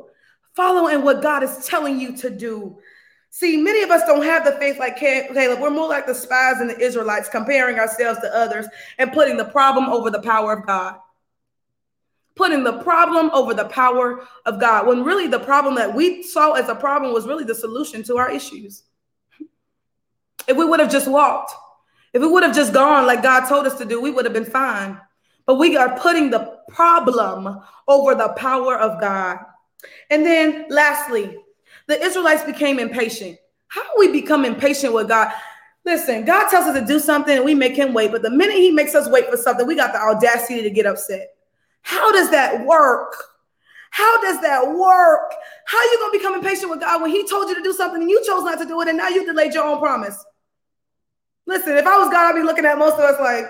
[0.57, 2.79] Follow in what God is telling you to do.
[3.29, 5.61] See, many of us don't have the faith like Caleb.
[5.61, 9.45] We're more like the spies and the Israelites, comparing ourselves to others and putting the
[9.45, 10.97] problem over the power of God.
[12.35, 16.53] Putting the problem over the power of God, when really the problem that we saw
[16.53, 18.85] as a problem was really the solution to our issues.
[20.49, 21.53] If we would have just walked,
[22.15, 24.35] if we would have just gone like God told us to do, we would have
[24.35, 24.99] been fine.
[25.45, 29.39] But we are putting the problem over the power of God.
[30.11, 31.39] And then lastly,
[31.87, 33.39] the Israelites became impatient.
[33.69, 35.33] How we become impatient with God?
[35.85, 38.57] Listen, God tells us to do something and we make him wait, but the minute
[38.57, 41.29] he makes us wait for something, we got the audacity to get upset.
[41.83, 43.15] How does that work?
[43.91, 45.33] How does that work?
[45.65, 47.73] How are you going to become impatient with God when he told you to do
[47.73, 50.25] something and you chose not to do it and now you delayed your own promise?
[51.47, 53.47] Listen, if I was God, I'd be looking at most of us like,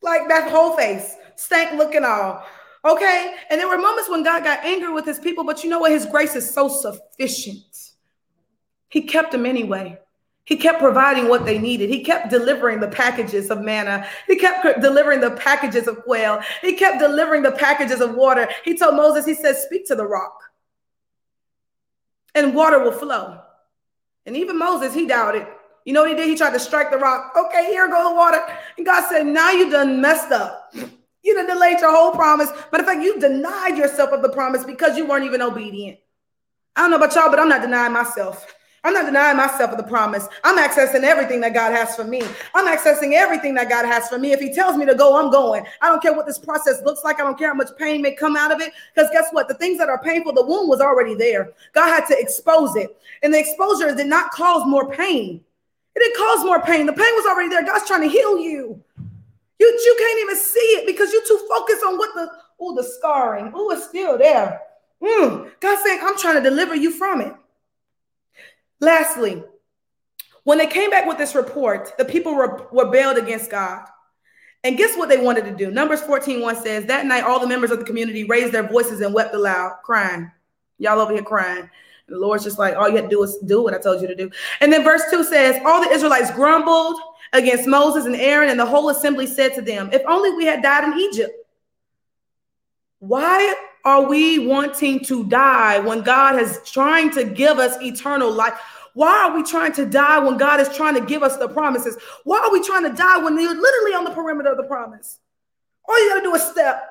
[0.00, 2.44] like that whole face, stank looking all.
[2.84, 3.34] Okay.
[3.50, 5.92] And there were moments when God got angry with his people, but you know what?
[5.92, 7.90] His grace is so sufficient.
[8.88, 9.98] He kept them anyway.
[10.44, 11.88] He kept providing what they needed.
[11.88, 14.06] He kept delivering the packages of manna.
[14.26, 16.40] He kept delivering the packages of quail.
[16.60, 18.48] He kept delivering the packages of water.
[18.64, 20.36] He told Moses, he said, Speak to the rock,
[22.34, 23.40] and water will flow.
[24.26, 25.46] And even Moses, he doubted.
[25.84, 26.28] You know what he did?
[26.28, 27.32] He tried to strike the rock.
[27.36, 28.40] Okay, here go the water.
[28.76, 30.74] And God said, Now you done messed up.
[31.22, 32.50] You done delayed your whole promise.
[32.70, 35.98] But in fact, you denied yourself of the promise because you weren't even obedient.
[36.74, 38.46] I don't know about y'all, but I'm not denying myself.
[38.84, 40.26] I'm not denying myself of the promise.
[40.42, 42.20] I'm accessing everything that God has for me.
[42.52, 44.32] I'm accessing everything that God has for me.
[44.32, 45.64] If He tells me to go, I'm going.
[45.80, 47.20] I don't care what this process looks like.
[47.20, 48.72] I don't care how much pain may come out of it.
[48.92, 49.46] Because guess what?
[49.46, 51.52] The things that are painful, the wound was already there.
[51.74, 52.96] God had to expose it.
[53.22, 55.44] And the exposure did not cause more pain.
[55.94, 56.86] It didn't cause more pain.
[56.86, 57.64] The pain was already there.
[57.64, 58.82] God's trying to heal you.
[59.58, 62.30] You, you can't even see it because you're too focused on what the
[62.60, 63.52] oh the scarring.
[63.54, 64.60] Oh, it's still there.
[65.02, 65.50] Mm.
[65.60, 67.34] God's saying, I'm trying to deliver you from it.
[68.80, 69.42] Lastly,
[70.44, 73.86] when they came back with this report, the people were rebelled against God.
[74.64, 75.70] And guess what they wanted to do?
[75.72, 79.00] Numbers 14 1 says, That night, all the members of the community raised their voices
[79.00, 80.30] and wept aloud, crying.
[80.78, 81.68] Y'all over here crying.
[82.06, 84.02] And the Lord's just like, all you have to do is do what I told
[84.02, 84.30] you to do.
[84.60, 87.00] And then verse 2 says, All the Israelites grumbled
[87.32, 90.62] against Moses and Aaron, and the whole assembly said to them, If only we had
[90.62, 91.32] died in Egypt.
[92.98, 93.54] Why
[93.84, 98.54] are we wanting to die when God is trying to give us eternal life?
[98.94, 101.96] Why are we trying to die when God is trying to give us the promises?
[102.24, 105.18] Why are we trying to die when you're literally on the perimeter of the promise?
[105.88, 106.88] All you got to do is step.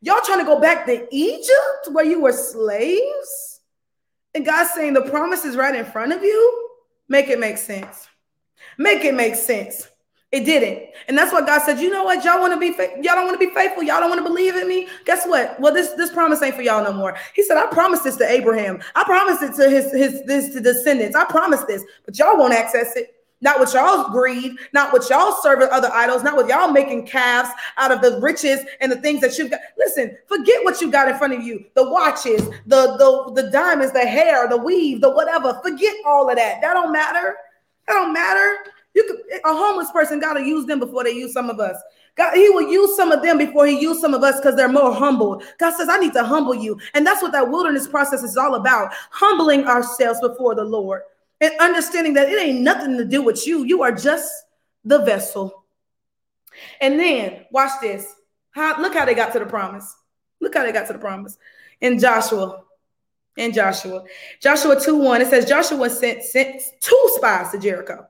[0.00, 3.60] Y'all trying to go back to Egypt where you were slaves?
[4.34, 6.70] And God's saying the promise is right in front of you?
[7.08, 8.08] Make it make sense.
[8.78, 9.88] Make it make sense.
[10.32, 10.88] It didn't.
[11.08, 12.24] And that's why God said, you know what?
[12.24, 13.82] Y'all want to be fa- y'all don't want to be faithful.
[13.82, 14.88] Y'all don't want to believe in me.
[15.04, 15.60] Guess what?
[15.60, 17.18] Well, this this promise ain't for y'all no more.
[17.34, 18.82] He said, I promised this to Abraham.
[18.94, 21.14] I promised it to his his this to descendants.
[21.14, 23.14] I promised this, but y'all won't access it.
[23.42, 27.50] Not with y'all's greed, not with y'all serving other idols, not with y'all making calves
[27.76, 29.60] out of the riches and the things that you've got.
[29.76, 31.64] Listen, forget what you got in front of you.
[31.74, 35.60] The watches, the the the diamonds, the hair, the weave, the whatever.
[35.62, 36.62] Forget all of that.
[36.62, 37.36] That don't matter.
[37.86, 38.56] That don't matter.
[38.94, 41.76] You could a homeless person got to use them before they use some of us.
[42.14, 44.68] God, he will use some of them before he use some of us because they're
[44.68, 45.42] more humble.
[45.58, 46.78] God says, I need to humble you.
[46.92, 48.92] And that's what that wilderness process is all about.
[49.10, 51.02] Humbling ourselves before the Lord
[51.40, 53.64] and understanding that it ain't nothing to do with you.
[53.64, 54.30] You are just
[54.84, 55.64] the vessel.
[56.80, 58.14] And then watch this.
[58.50, 59.96] How, look how they got to the promise.
[60.40, 61.38] Look how they got to the promise.
[61.80, 62.62] In Joshua,
[63.36, 64.04] in Joshua,
[64.40, 68.06] Joshua 2 1, it says Joshua sent, sent two spies to Jericho.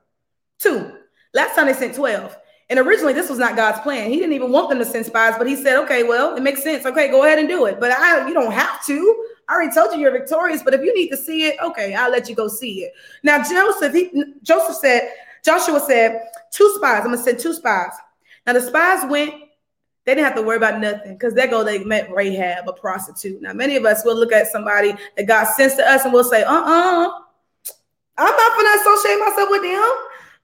[0.59, 0.97] Two.
[1.33, 2.37] Last time they sent 12.
[2.69, 4.09] And originally, this was not God's plan.
[4.09, 6.63] He didn't even want them to send spies, but he said, okay, well, it makes
[6.63, 6.85] sense.
[6.85, 7.79] Okay, go ahead and do it.
[7.79, 9.25] But I, you don't have to.
[9.47, 12.09] I already told you you're victorious, but if you need to see it, okay, I'll
[12.09, 12.93] let you go see it.
[13.21, 14.11] Now, Joseph, he,
[14.41, 15.11] Joseph said,
[15.43, 16.99] Joshua said, two spies.
[16.99, 17.91] I'm gonna send two spies.
[18.45, 19.33] Now the spies went,
[20.05, 23.41] they didn't have to worry about nothing because they go, they met Rahab, a prostitute.
[23.41, 26.23] Now, many of us will look at somebody that God sends to us and we'll
[26.23, 27.11] say, uh-uh,
[28.17, 29.91] I'm not gonna associate myself with them.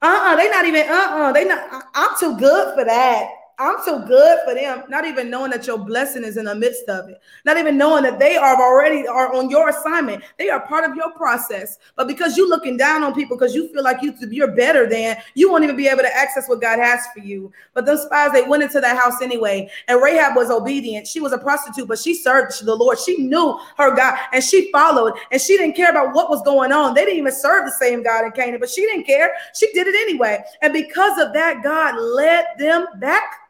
[0.01, 1.31] Uh-uh, they not even uh-uh.
[1.33, 3.29] They not I'm too good for that.
[3.61, 6.87] I'm so good for them, not even knowing that your blessing is in the midst
[6.87, 10.23] of it, not even knowing that they are already are on your assignment.
[10.37, 11.77] They are part of your process.
[11.97, 15.17] But because you're looking down on people because you feel like you you're better than,
[15.33, 17.51] you won't even be able to access what God has for you.
[17.73, 21.05] But those spies they went into that house anyway, and Rahab was obedient.
[21.05, 22.97] She was a prostitute, but she served the Lord.
[22.97, 26.71] She knew her God, and she followed, and she didn't care about what was going
[26.71, 26.93] on.
[26.93, 29.33] They didn't even serve the same God in Canaan, but she didn't care.
[29.53, 33.48] She did it anyway, and because of that, God led them back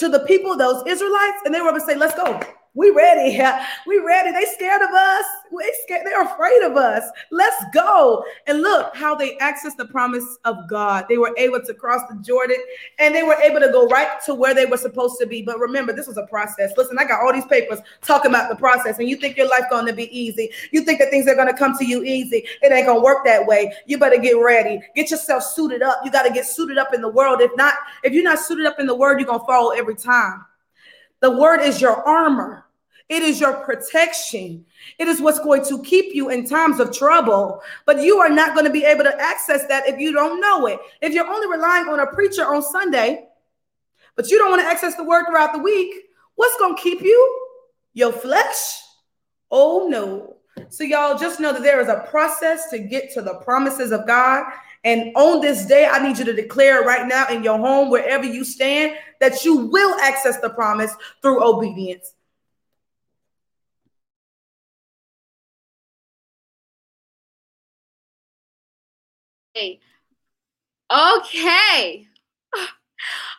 [0.00, 2.40] to the people, those Israelites, and they were going to say, Let's go.
[2.74, 3.40] We ready.
[3.86, 4.30] We ready.
[4.30, 5.24] They scared of us.
[5.50, 6.06] We scared.
[6.06, 7.02] They're afraid of us.
[7.32, 8.22] Let's go.
[8.46, 11.06] And look how they accessed the promise of God.
[11.08, 12.58] They were able to cross the Jordan
[12.98, 15.42] and they were able to go right to where they were supposed to be.
[15.42, 16.72] But remember, this was a process.
[16.76, 18.98] Listen, I got all these papers talking about the process.
[18.98, 20.50] And you think your life going to be easy.
[20.70, 22.44] You think that things are going to come to you easy.
[22.62, 23.72] It ain't going to work that way.
[23.86, 24.80] You better get ready.
[24.94, 26.00] Get yourself suited up.
[26.04, 27.40] You got to get suited up in the world.
[27.40, 29.96] If not, if you're not suited up in the word, you're going to fall every
[29.96, 30.44] time.
[31.20, 32.64] The word is your armor.
[33.08, 34.64] It is your protection.
[34.98, 37.60] It is what's going to keep you in times of trouble.
[37.84, 40.66] But you are not going to be able to access that if you don't know
[40.66, 40.78] it.
[41.02, 43.26] If you're only relying on a preacher on Sunday,
[44.14, 45.92] but you don't want to access the word throughout the week,
[46.36, 47.48] what's going to keep you?
[47.94, 48.80] Your flesh?
[49.50, 50.36] Oh no.
[50.68, 54.06] So, y'all just know that there is a process to get to the promises of
[54.06, 54.44] God.
[54.82, 58.24] And on this day, I need you to declare right now in your home, wherever
[58.24, 62.14] you stand, that you will access the promise through obedience.
[70.90, 72.06] Okay.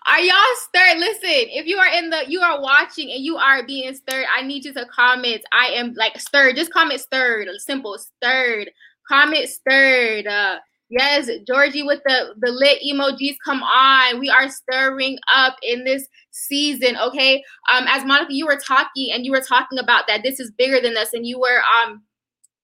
[0.07, 0.35] Are y'all
[0.67, 0.97] stirred?
[0.97, 4.41] Listen, if you are in the you are watching and you are being stirred, I
[4.41, 5.43] need you to comment.
[5.51, 6.55] I am like stirred.
[6.55, 7.47] Just comment stirred.
[7.59, 8.71] Simple stirred.
[9.07, 10.27] Comment stirred.
[10.27, 10.57] Uh
[10.91, 13.35] yes, Georgie with the the lit emojis.
[13.43, 14.19] Come on.
[14.19, 16.97] We are stirring up in this season.
[16.97, 17.43] Okay.
[17.71, 20.79] Um, as Monica, you were talking and you were talking about that this is bigger
[20.79, 22.03] than us, and you were um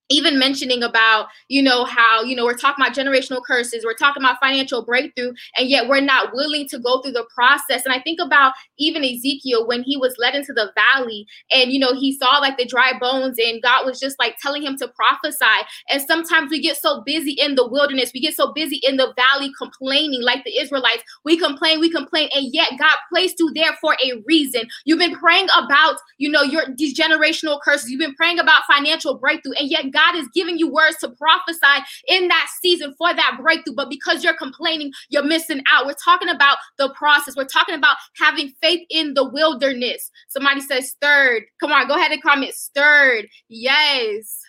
[0.09, 4.23] even mentioning about you know how you know we're talking about generational curses we're talking
[4.23, 7.85] about financial breakthrough and yet we're not willing to go through the process.
[7.85, 11.79] And i think about even ezekiel when he was led into the valley and you
[11.79, 14.87] know he saw like the dry bones and god was just like telling him to
[14.89, 15.45] prophesy.
[15.89, 19.13] And sometimes we get so busy in the wilderness we get so busy in the
[19.15, 21.03] valley complaining like the israelites.
[21.25, 24.63] We complain we complain and yet god placed you there for a reason.
[24.85, 27.89] You've been praying about you know your these generational curses.
[27.89, 31.85] You've been praying about financial breakthrough and yet God is giving you words to prophesy
[32.07, 33.75] in that season for that breakthrough.
[33.75, 35.85] But because you're complaining, you're missing out.
[35.85, 37.35] We're talking about the process.
[37.35, 40.09] We're talking about having faith in the wilderness.
[40.29, 41.43] Somebody says stirred.
[41.59, 43.27] Come on, go ahead and comment stirred.
[43.49, 44.41] Yes.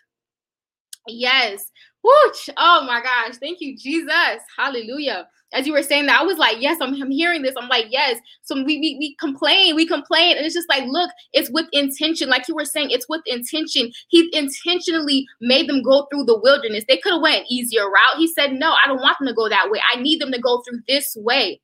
[1.06, 1.70] Yes.
[2.02, 2.48] Whoosh.
[2.56, 3.36] Oh my gosh.
[3.38, 4.42] Thank you, Jesus.
[4.56, 5.28] Hallelujah.
[5.54, 7.54] As you were saying that, I was like, yes, I'm, I'm hearing this.
[7.58, 8.20] I'm like, yes.
[8.42, 12.28] So we, we we complain, we complain, and it's just like, look, it's with intention.
[12.28, 13.90] Like you were saying, it's with intention.
[14.08, 16.84] He intentionally made them go through the wilderness.
[16.86, 18.18] They could have went an easier route.
[18.18, 19.80] He said, no, I don't want them to go that way.
[19.90, 21.60] I need them to go through this way.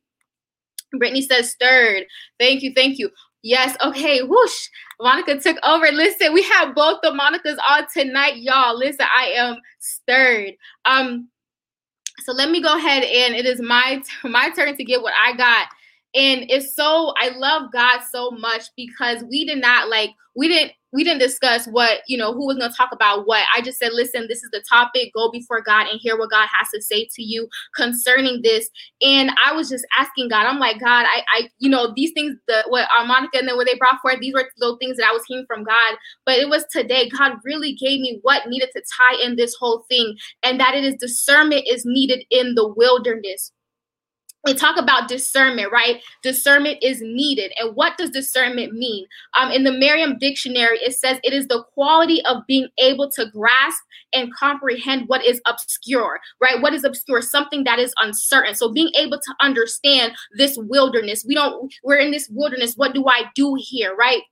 [0.98, 2.04] Brittany says stirred.
[2.38, 3.10] Thank you, thank you.
[3.42, 4.68] Yes, okay, whoosh.
[5.00, 5.86] Monica took over.
[5.92, 8.78] Listen, we have both the Monicas on tonight, y'all.
[8.78, 10.54] Listen, I am stirred.
[10.86, 11.28] Um,
[12.20, 15.34] so let me go ahead and it is my my turn to get what I
[15.36, 15.68] got
[16.14, 20.72] and it's so i love god so much because we did not like we didn't
[20.92, 23.44] we didn't discuss what you know who was going to talk about what.
[23.54, 25.12] I just said listen this is the topic.
[25.14, 28.70] Go before god and hear what god has to say to you concerning this.
[29.02, 32.36] And i was just asking god i'm like god i i you know these things
[32.46, 35.08] the what uh, monica and then what they brought forth these were those things that
[35.08, 35.96] i was hearing from god.
[36.24, 39.84] But it was today god really gave me what needed to tie in this whole
[39.88, 43.52] thing and that it is discernment is needed in the wilderness
[44.44, 46.02] we talk about discernment, right?
[46.22, 47.52] Discernment is needed.
[47.58, 49.06] And what does discernment mean?
[49.38, 53.26] Um, in the Merriam Dictionary, it says it is the quality of being able to
[53.30, 53.82] grasp
[54.12, 56.60] and comprehend what is obscure, right?
[56.60, 57.22] What is obscure?
[57.22, 58.54] Something that is uncertain.
[58.54, 62.74] So being able to understand this wilderness, we don't, we're in this wilderness.
[62.76, 64.22] What do I do here, right?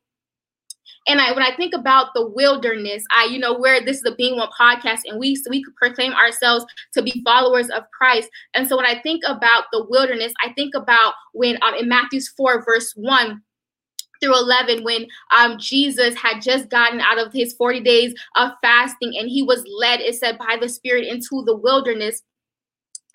[1.06, 4.14] And I, when I think about the wilderness, I, you know, where this is a
[4.14, 8.28] Being One podcast, and we so we could proclaim ourselves to be followers of Christ.
[8.54, 12.28] And so when I think about the wilderness, I think about when um, in Matthew's
[12.28, 13.42] four verse one
[14.20, 19.14] through 11 when um, Jesus had just gotten out of his 40 days of fasting
[19.18, 22.22] and he was led, it said, by the Spirit into the wilderness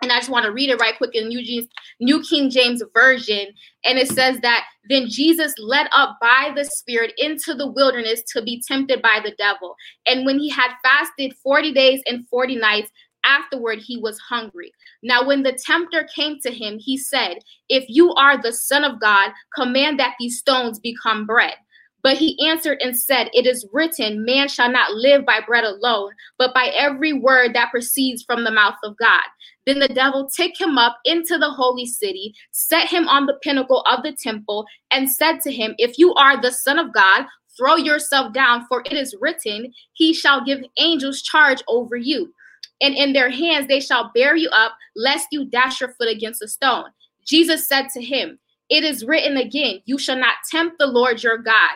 [0.01, 1.67] and I just want to read it right quick in New,
[1.99, 3.47] New King James Version.
[3.83, 8.41] And it says that then Jesus led up by the Spirit into the wilderness to
[8.41, 9.75] be tempted by the devil.
[10.05, 12.91] And when he had fasted 40 days and 40 nights,
[13.25, 14.71] afterward he was hungry.
[15.03, 17.39] Now, when the tempter came to him, he said,
[17.69, 21.55] If you are the Son of God, command that these stones become bread.
[22.03, 26.11] But he answered and said, It is written, Man shall not live by bread alone,
[26.37, 29.23] but by every word that proceeds from the mouth of God.
[29.65, 33.81] Then the devil took him up into the holy city, set him on the pinnacle
[33.81, 37.25] of the temple, and said to him, If you are the Son of God,
[37.57, 42.33] throw yourself down, for it is written, He shall give angels charge over you.
[42.79, 46.43] And in their hands they shall bear you up, lest you dash your foot against
[46.43, 46.85] a stone.
[47.25, 48.39] Jesus said to him,
[48.69, 51.71] It is written again, You shall not tempt the Lord your God.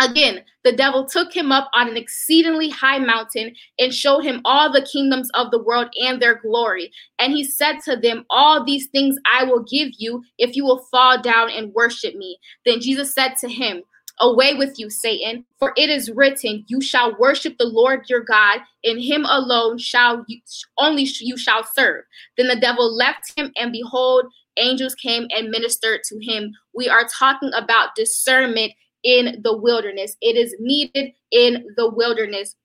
[0.00, 4.72] Again, the devil took him up on an exceedingly high mountain and showed him all
[4.72, 6.90] the kingdoms of the world and their glory.
[7.18, 10.86] And he said to them, All these things I will give you if you will
[10.90, 12.38] fall down and worship me.
[12.64, 13.82] Then Jesus said to him,
[14.22, 18.60] Away with you, Satan, for it is written, You shall worship the Lord your God,
[18.84, 20.40] and him alone shall you
[20.78, 22.04] only you shall serve.
[22.36, 24.26] Then the devil left him, and behold,
[24.56, 26.52] angels came and ministered to him.
[26.74, 28.72] We are talking about discernment
[29.04, 30.16] in the wilderness.
[30.20, 32.56] It is needed in the wilderness.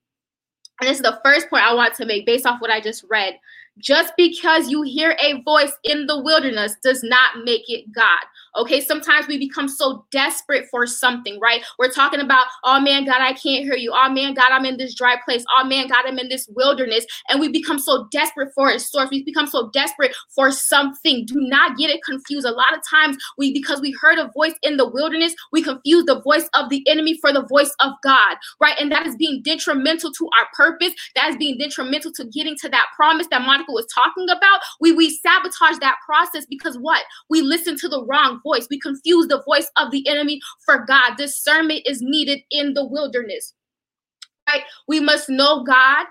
[0.81, 3.05] And this is the first point I want to make based off what I just
[3.09, 3.39] read.
[3.77, 8.23] Just because you hear a voice in the wilderness does not make it God.
[8.57, 11.61] Okay, sometimes we become so desperate for something, right?
[11.77, 13.93] We're talking about, oh man, God, I can't hear you.
[13.93, 15.43] Oh man, God, I'm in this dry place.
[15.57, 17.05] Oh man, God, I'm in this wilderness.
[17.29, 19.09] And we become so desperate for a source.
[19.11, 21.25] We become so desperate for something.
[21.25, 22.45] Do not get it confused.
[22.45, 26.05] A lot of times, we because we heard a voice in the wilderness, we confuse
[26.05, 28.75] the voice of the enemy for the voice of God, right?
[28.79, 30.93] And that is being detrimental to our purpose.
[31.15, 34.61] That is being detrimental to getting to that promise that Monica was talking about.
[34.79, 37.03] We we sabotage that process because what?
[37.29, 38.67] We listen to the wrong voice.
[38.69, 41.17] We confuse the voice of the enemy for God.
[41.17, 43.53] Discernment is needed in the wilderness.
[44.47, 44.61] Right?
[44.87, 46.05] We must know God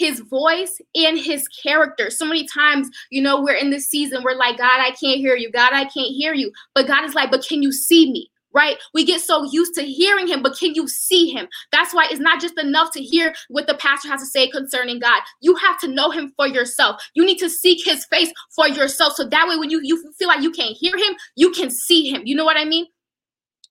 [0.00, 2.08] his voice and his character.
[2.08, 5.36] So many times, you know, we're in this season, we're like, God, I can't hear
[5.36, 5.52] you.
[5.52, 6.50] God, I can't hear you.
[6.74, 8.30] But God is like, but can you see me?
[8.52, 8.76] Right?
[8.94, 11.48] We get so used to hearing him, but can you see him?
[11.72, 14.98] That's why it's not just enough to hear what the pastor has to say concerning
[14.98, 15.22] God.
[15.40, 17.02] You have to know him for yourself.
[17.14, 19.14] You need to seek his face for yourself.
[19.14, 22.10] So that way, when you, you feel like you can't hear him, you can see
[22.10, 22.22] him.
[22.24, 22.86] You know what I mean?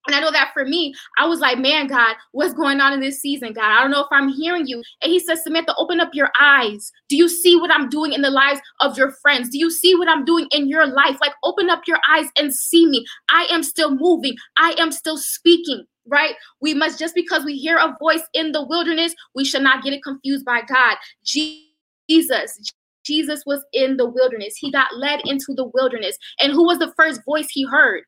[0.07, 2.99] And I know that for me, I was like, man, God, what's going on in
[2.99, 3.65] this season, God?
[3.65, 4.81] I don't know if I'm hearing you.
[5.01, 6.91] And he says, Samantha, open up your eyes.
[7.09, 9.49] Do you see what I'm doing in the lives of your friends?
[9.49, 11.17] Do you see what I'm doing in your life?
[11.21, 13.05] Like, open up your eyes and see me.
[13.29, 15.85] I am still moving, I am still speaking.
[16.07, 16.33] Right?
[16.59, 19.93] We must just because we hear a voice in the wilderness, we should not get
[19.93, 20.97] it confused by God.
[21.23, 22.71] Jesus,
[23.09, 24.55] Jesus was in the wilderness.
[24.55, 26.17] He got led into the wilderness.
[26.39, 28.03] And who was the first voice he heard?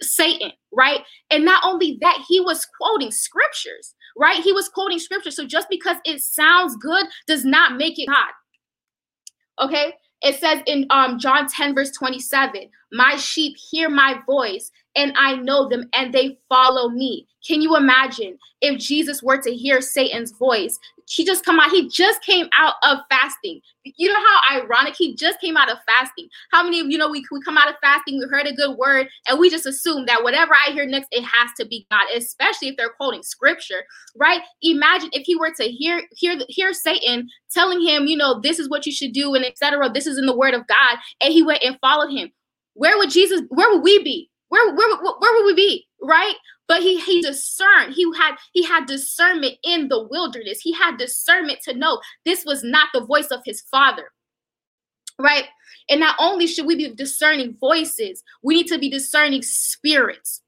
[0.00, 1.00] Satan, right?
[1.30, 4.42] And not only that, he was quoting scriptures, right?
[4.42, 5.36] He was quoting scriptures.
[5.36, 8.32] So just because it sounds good does not make it God.
[9.66, 9.92] Okay?
[10.22, 15.36] It says in um, John 10, verse 27, My sheep hear my voice, and I
[15.36, 17.26] know them, and they follow me.
[17.46, 20.78] Can you imagine if Jesus were to hear Satan's voice?
[21.08, 23.60] He just come out, he just came out of fasting.
[23.84, 26.28] You know how ironic he just came out of fasting.
[26.50, 28.76] How many of you know we, we come out of fasting, we heard a good
[28.76, 32.06] word, and we just assume that whatever I hear next, it has to be God,
[32.16, 33.84] especially if they're quoting scripture,
[34.16, 34.40] right?
[34.62, 38.68] Imagine if he were to hear hear hear Satan telling him, you know, this is
[38.68, 39.88] what you should do, and etc.
[39.92, 42.32] This is in the word of God, and he went and followed him.
[42.74, 44.30] Where would Jesus, where would we be?
[44.56, 45.86] Where, where, where would we be?
[46.02, 46.34] Right?
[46.68, 51.60] but he he discerned he had he had discernment in the wilderness he had discernment
[51.62, 54.10] to know this was not the voice of his father
[55.18, 55.46] right
[55.88, 60.42] and not only should we be discerning voices we need to be discerning spirits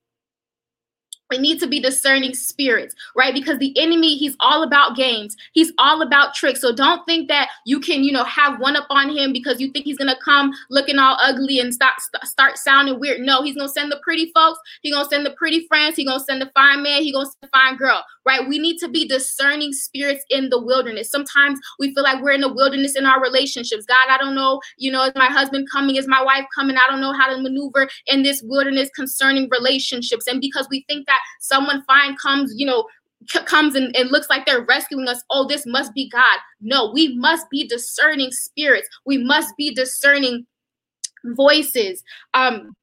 [1.30, 3.34] we need to be discerning spirits, right?
[3.34, 5.36] Because the enemy, he's all about games.
[5.52, 6.60] He's all about tricks.
[6.60, 9.70] So don't think that you can, you know, have one up on him because you
[9.70, 13.20] think he's gonna come looking all ugly and start start sounding weird.
[13.20, 14.58] No, he's gonna send the pretty folks.
[14.82, 15.96] He's gonna send the pretty friends.
[15.96, 17.02] He's gonna send the fine man.
[17.02, 18.46] He's gonna send the fine girl, right?
[18.46, 21.10] We need to be discerning spirits in the wilderness.
[21.10, 23.86] Sometimes we feel like we're in the wilderness in our relationships.
[23.86, 25.96] God, I don't know, you know, is my husband coming?
[25.96, 26.76] Is my wife coming?
[26.76, 30.26] I don't know how to maneuver in this wilderness concerning relationships.
[30.26, 32.86] And because we think that someone fine comes, you know,
[33.46, 36.38] comes and, and looks like they're rescuing us, oh, this must be God.
[36.60, 38.88] No, we must be discerning spirits.
[39.06, 40.46] We must be discerning
[41.24, 42.02] voices.
[42.34, 42.76] Um,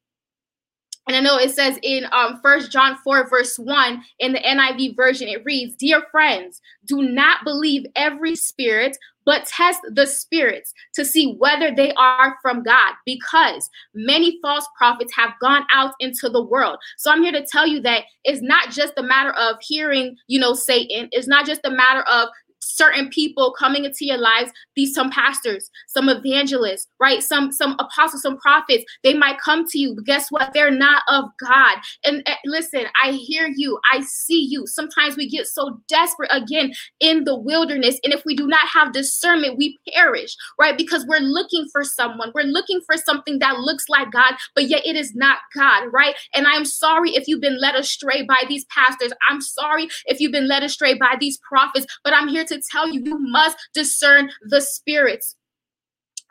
[1.07, 4.95] and I know it says in um, 1 John 4, verse 1, in the NIV
[4.95, 11.05] version, it reads, Dear friends, do not believe every spirit, but test the spirits to
[11.05, 16.43] see whether they are from God, because many false prophets have gone out into the
[16.43, 16.77] world.
[16.97, 20.39] So I'm here to tell you that it's not just a matter of hearing, you
[20.39, 21.09] know, Satan.
[21.11, 22.29] It's not just a matter of
[22.75, 27.21] certain people coming into your lives be some pastors some evangelists right?
[27.23, 30.53] Some some apostles some prophets they might come to you guess what?
[30.53, 31.77] They're not of god.
[32.03, 33.79] And uh, listen i hear you.
[33.91, 34.65] I see you.
[34.67, 38.93] Sometimes we get so desperate again in the wilderness and if we do not have
[38.93, 40.77] discernment we perish right?
[40.77, 42.31] Because we're looking for someone.
[42.33, 46.15] We're looking for something that looks like god but yet it is not god right?
[46.33, 49.11] And i'm sorry if you've been led astray by these pastors.
[49.29, 52.89] I'm sorry if you've been led astray by these prophets but i'm here to tell
[52.89, 55.35] you, you must discern the spirits.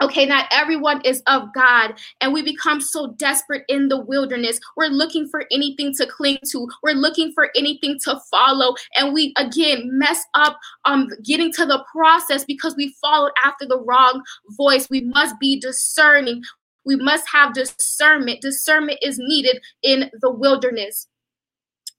[0.02, 4.58] Okay, not everyone is of God, and we become so desperate in the wilderness.
[4.76, 9.32] We're looking for anything to cling to, we're looking for anything to follow, and we
[9.36, 14.20] again mess up um getting to the process because we followed after the wrong
[14.56, 14.88] voice.
[14.90, 16.42] We must be discerning,
[16.84, 18.40] we must have discernment.
[18.40, 21.06] Discernment is needed in the wilderness.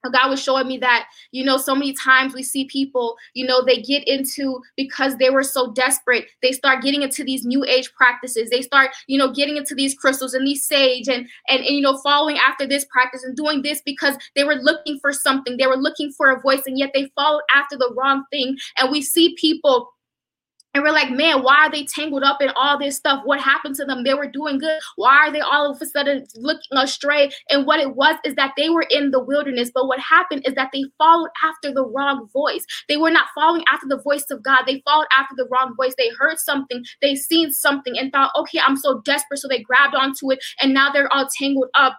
[0.09, 3.63] God was showing me that, you know, so many times we see people, you know,
[3.63, 7.91] they get into because they were so desperate, they start getting into these new age
[7.93, 8.49] practices.
[8.49, 11.81] They start, you know, getting into these crystals and these sage and, and, and you
[11.81, 15.57] know, following after this practice and doing this because they were looking for something.
[15.57, 18.57] They were looking for a voice and yet they followed after the wrong thing.
[18.77, 19.91] And we see people
[20.75, 23.21] and we're like, man, why are they tangled up in all this stuff?
[23.23, 24.03] What happened to them?
[24.03, 24.77] They were doing good.
[24.97, 27.31] Why are they all of a sudden looking astray?
[27.49, 29.71] And what it was is that they were in the wilderness.
[29.73, 32.65] But what happened is that they followed after the wrong voice.
[32.89, 34.63] They were not following after the voice of God.
[34.67, 35.93] They followed after the wrong voice.
[35.97, 39.39] They heard something, they seen something, and thought, okay, I'm so desperate.
[39.39, 41.97] So they grabbed onto it, and now they're all tangled up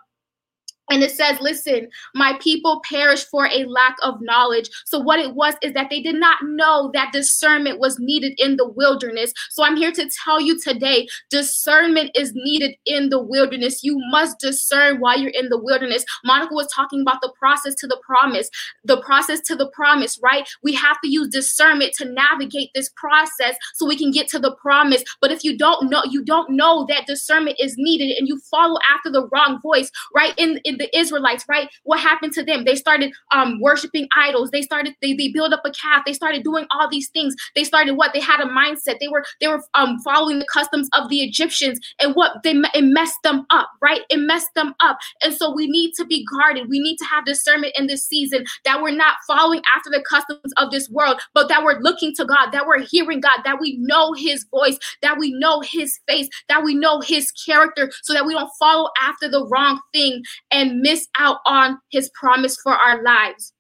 [0.91, 4.71] and it says, Listen, my people perish for a lack of knowledge.
[4.85, 8.57] So, what it was is that they did not know that discernment was needed in
[8.57, 9.33] the wilderness.
[9.51, 13.83] So, I'm here to tell you today discernment is needed in the wilderness.
[13.83, 16.05] You must discern while you're in the wilderness.
[16.25, 18.49] Monica was talking about the process to the promise,
[18.85, 20.49] the process to the promise, right?
[20.63, 24.55] We have to use discernment to navigate this process so we can get to the
[24.55, 25.03] promise.
[25.21, 28.79] But if you don't know, you don't know that discernment is needed and you follow
[28.95, 30.35] after the wrong voice, right?
[30.37, 31.69] In, in the Israelites, right?
[31.85, 32.65] What happened to them?
[32.65, 34.51] They started um, worshiping idols.
[34.51, 36.03] They started they they built up a calf.
[36.07, 37.35] They started doing all these things.
[37.55, 38.13] They started what?
[38.13, 38.99] They had a mindset.
[39.01, 42.85] They were they were um, following the customs of the Egyptians, and what they it
[42.85, 44.03] messed them up, right?
[44.11, 46.69] It messed them up, and so we need to be guarded.
[46.69, 50.53] We need to have discernment in this season that we're not following after the customs
[50.57, 53.77] of this world, but that we're looking to God, that we're hearing God, that we
[53.79, 58.27] know His voice, that we know His face, that we know His character, so that
[58.27, 63.03] we don't follow after the wrong thing and miss out on his promise for our
[63.03, 63.53] lives.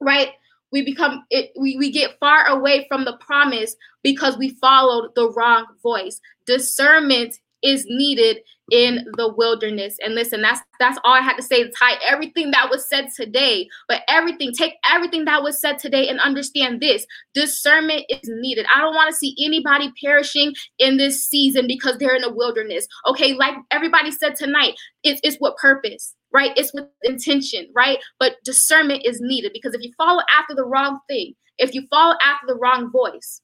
[0.00, 0.30] Right?
[0.72, 5.30] we become it, we, we get far away from the promise because we followed the
[5.30, 8.38] wrong voice discernment is needed
[8.70, 12.52] in the wilderness and listen that's that's all i had to say to tie everything
[12.52, 17.04] that was said today but everything take everything that was said today and understand this
[17.34, 22.14] discernment is needed i don't want to see anybody perishing in this season because they're
[22.14, 26.52] in a wilderness okay like everybody said tonight it's, it's what purpose right?
[26.56, 27.98] It's with intention, right?
[28.18, 32.14] But discernment is needed because if you follow after the wrong thing, if you follow
[32.24, 33.42] after the wrong voice,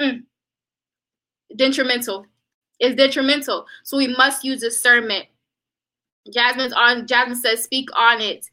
[0.00, 0.20] mm,
[1.56, 2.26] detrimental.
[2.80, 3.66] It's detrimental.
[3.84, 5.26] So we must use discernment.
[6.32, 7.06] Jasmine's on.
[7.06, 8.46] Jasmine says, "Speak on it."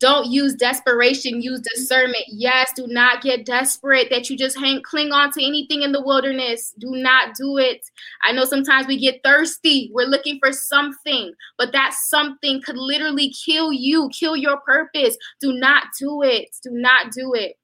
[0.00, 2.24] Don't use desperation, use discernment.
[2.28, 6.00] Yes, do not get desperate that you just hang cling on to anything in the
[6.00, 6.72] wilderness.
[6.78, 7.82] Do not do it.
[8.24, 9.90] I know sometimes we get thirsty.
[9.92, 15.18] We're looking for something, but that something could literally kill you, kill your purpose.
[15.38, 16.48] Do not do it.
[16.62, 17.59] Do not do it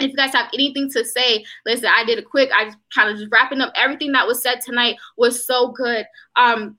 [0.00, 3.18] if you guys have anything to say, listen, I did a quick, I kind of
[3.18, 6.06] just wrapping up everything that was said tonight was so good.
[6.36, 6.78] Um,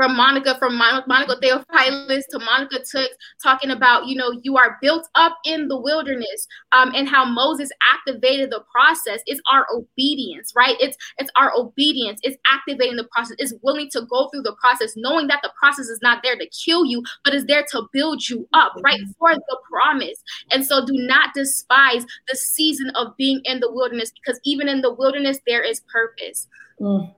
[0.00, 3.10] from Monica, from Monica Theophilus to Monica Took,
[3.42, 7.68] talking about, you know, you are built up in the wilderness um, and how Moses
[7.92, 9.20] activated the process.
[9.26, 10.74] It's our obedience, right?
[10.80, 12.18] It's it's our obedience.
[12.22, 13.36] It's activating the process.
[13.38, 16.48] It's willing to go through the process, knowing that the process is not there to
[16.48, 19.00] kill you, but is there to build you up, right?
[19.18, 20.16] For the promise.
[20.50, 24.80] And so do not despise the season of being in the wilderness because even in
[24.80, 26.48] the wilderness, there is purpose.
[26.80, 27.14] Mm.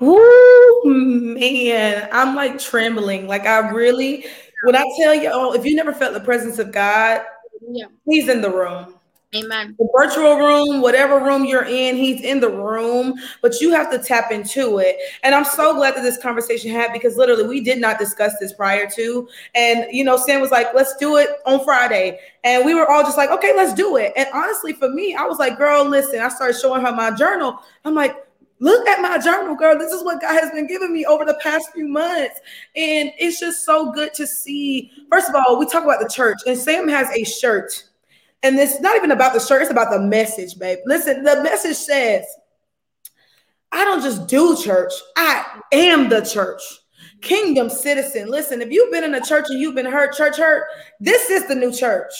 [0.00, 3.26] Whoo, man, I'm like trembling.
[3.26, 4.26] Like I really,
[4.64, 7.22] when I tell you, oh, if you never felt the presence of God,
[7.68, 7.86] yeah.
[8.06, 8.94] He's in the room.
[9.34, 9.74] Amen.
[9.80, 13.98] The virtual room, whatever room you're in, he's in the room, but you have to
[13.98, 14.96] tap into it.
[15.24, 18.52] And I'm so glad that this conversation had because literally we did not discuss this
[18.52, 19.28] prior to.
[19.56, 22.20] And you know, Sam was like, let's do it on Friday.
[22.44, 24.12] And we were all just like, okay, let's do it.
[24.16, 27.58] And honestly, for me, I was like, girl, listen, I started showing her my journal.
[27.84, 28.14] I'm like,
[28.60, 29.78] look at my journal, girl.
[29.78, 32.40] This is what God has been giving me over the past few months.
[32.76, 34.90] And it's just so good to see.
[35.10, 37.84] First of all, we talk about the church, and Sam has a shirt.
[38.42, 40.78] And it's not even about the shirt, it's about the message, babe.
[40.84, 42.24] Listen, the message says,
[43.72, 46.62] I don't just do church, I am the church.
[47.22, 48.28] Kingdom citizen.
[48.28, 50.66] Listen, if you've been in a church and you've been hurt, church hurt,
[51.00, 52.12] this is the new church.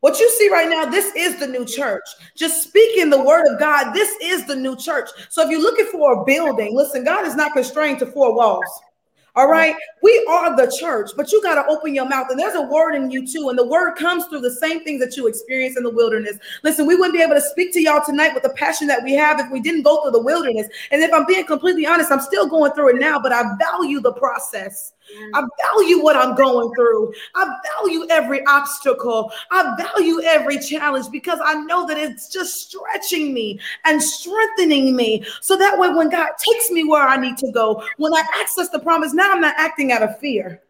[0.00, 2.04] What you see right now, this is the new church.
[2.36, 5.08] Just speaking the word of God, this is the new church.
[5.30, 8.64] So if you're looking for a building, listen, God is not constrained to four walls.
[9.36, 9.76] All right.
[10.02, 12.28] We are the church, but you got to open your mouth.
[12.30, 13.50] And there's a word in you too.
[13.50, 16.38] And the word comes through the same things that you experience in the wilderness.
[16.62, 19.12] Listen, we wouldn't be able to speak to y'all tonight with the passion that we
[19.12, 20.66] have if we didn't go through the wilderness.
[20.90, 24.00] And if I'm being completely honest, I'm still going through it now, but I value
[24.00, 24.94] the process.
[25.34, 25.42] I
[25.72, 27.12] value what I'm going through.
[27.34, 29.32] I value every obstacle.
[29.50, 35.24] I value every challenge because I know that it's just stretching me and strengthening me.
[35.40, 38.68] So that way, when God takes me where I need to go, when I access
[38.68, 40.62] the promise, now I'm not acting out of fear.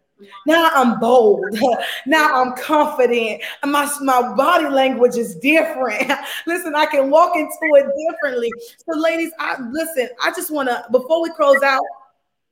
[0.46, 1.44] Now I'm bold.
[2.06, 3.42] Now I'm confident.
[3.64, 6.10] My, my body language is different.
[6.46, 8.52] listen, I can walk into it differently.
[8.88, 11.82] So, ladies, I listen, I just want to, before we close out,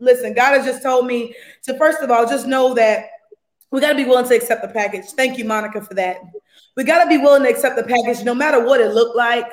[0.05, 1.35] listen, God has just told me
[1.65, 3.07] to first of all, just know that
[3.71, 5.07] we got to be willing to accept the package.
[5.07, 6.19] Thank you, Monica, for that.
[6.77, 9.51] We got to be willing to accept the package no matter what it looked like.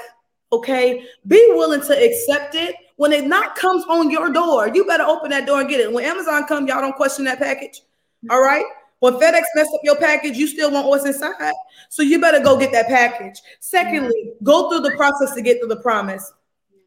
[0.52, 1.06] Okay.
[1.28, 2.76] Be willing to accept it.
[2.98, 5.92] When it not comes on your door, you better open that door and get it.
[5.92, 7.82] When Amazon come, y'all don't question that package.
[8.30, 8.66] All right.
[9.00, 11.54] When FedEx mess up your package, you still want what's inside.
[11.90, 13.42] So you better go get that package.
[13.60, 16.32] Secondly, go through the process to get to the promise.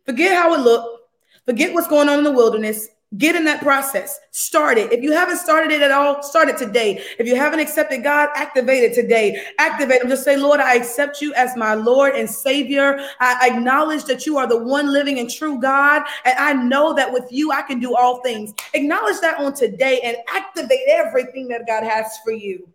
[0.07, 1.09] Forget how it looked.
[1.47, 2.89] Forget what's going on in the wilderness.
[3.19, 4.19] Get in that process.
[4.31, 4.91] Start it.
[4.93, 7.05] If you haven't started it at all, start it today.
[7.19, 9.41] If you haven't accepted God, activate it today.
[9.59, 10.09] Activate them.
[10.09, 12.99] Just say, Lord, I accept you as my Lord and Savior.
[13.21, 16.03] I acknowledge that you are the one living and true God.
[16.25, 18.55] And I know that with you, I can do all things.
[18.73, 22.67] Acknowledge that on today and activate everything that God has for you.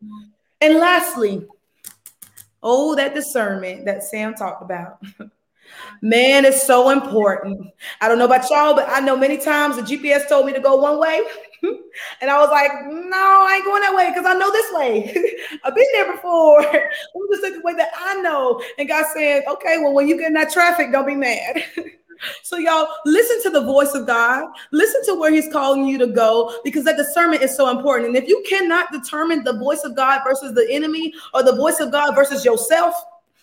[0.61, 1.45] And lastly,
[2.61, 5.01] oh, that discernment that Sam talked about.
[6.01, 7.73] Man, it's so important.
[7.99, 10.59] I don't know about y'all, but I know many times the GPS told me to
[10.59, 11.21] go one way.
[12.21, 15.13] and I was like, no, I ain't going that way because I know this way.
[15.63, 16.61] I've been there before.
[16.65, 18.61] I'm just the way that I know.
[18.77, 21.63] And God said, okay, well, when you get in that traffic, don't be mad.
[22.43, 24.49] so, y'all, listen to the voice of God.
[24.71, 28.07] Listen to where He's calling you to go because that discernment is so important.
[28.07, 31.81] And if you cannot determine the voice of God versus the enemy or the voice
[31.81, 32.95] of God versus yourself,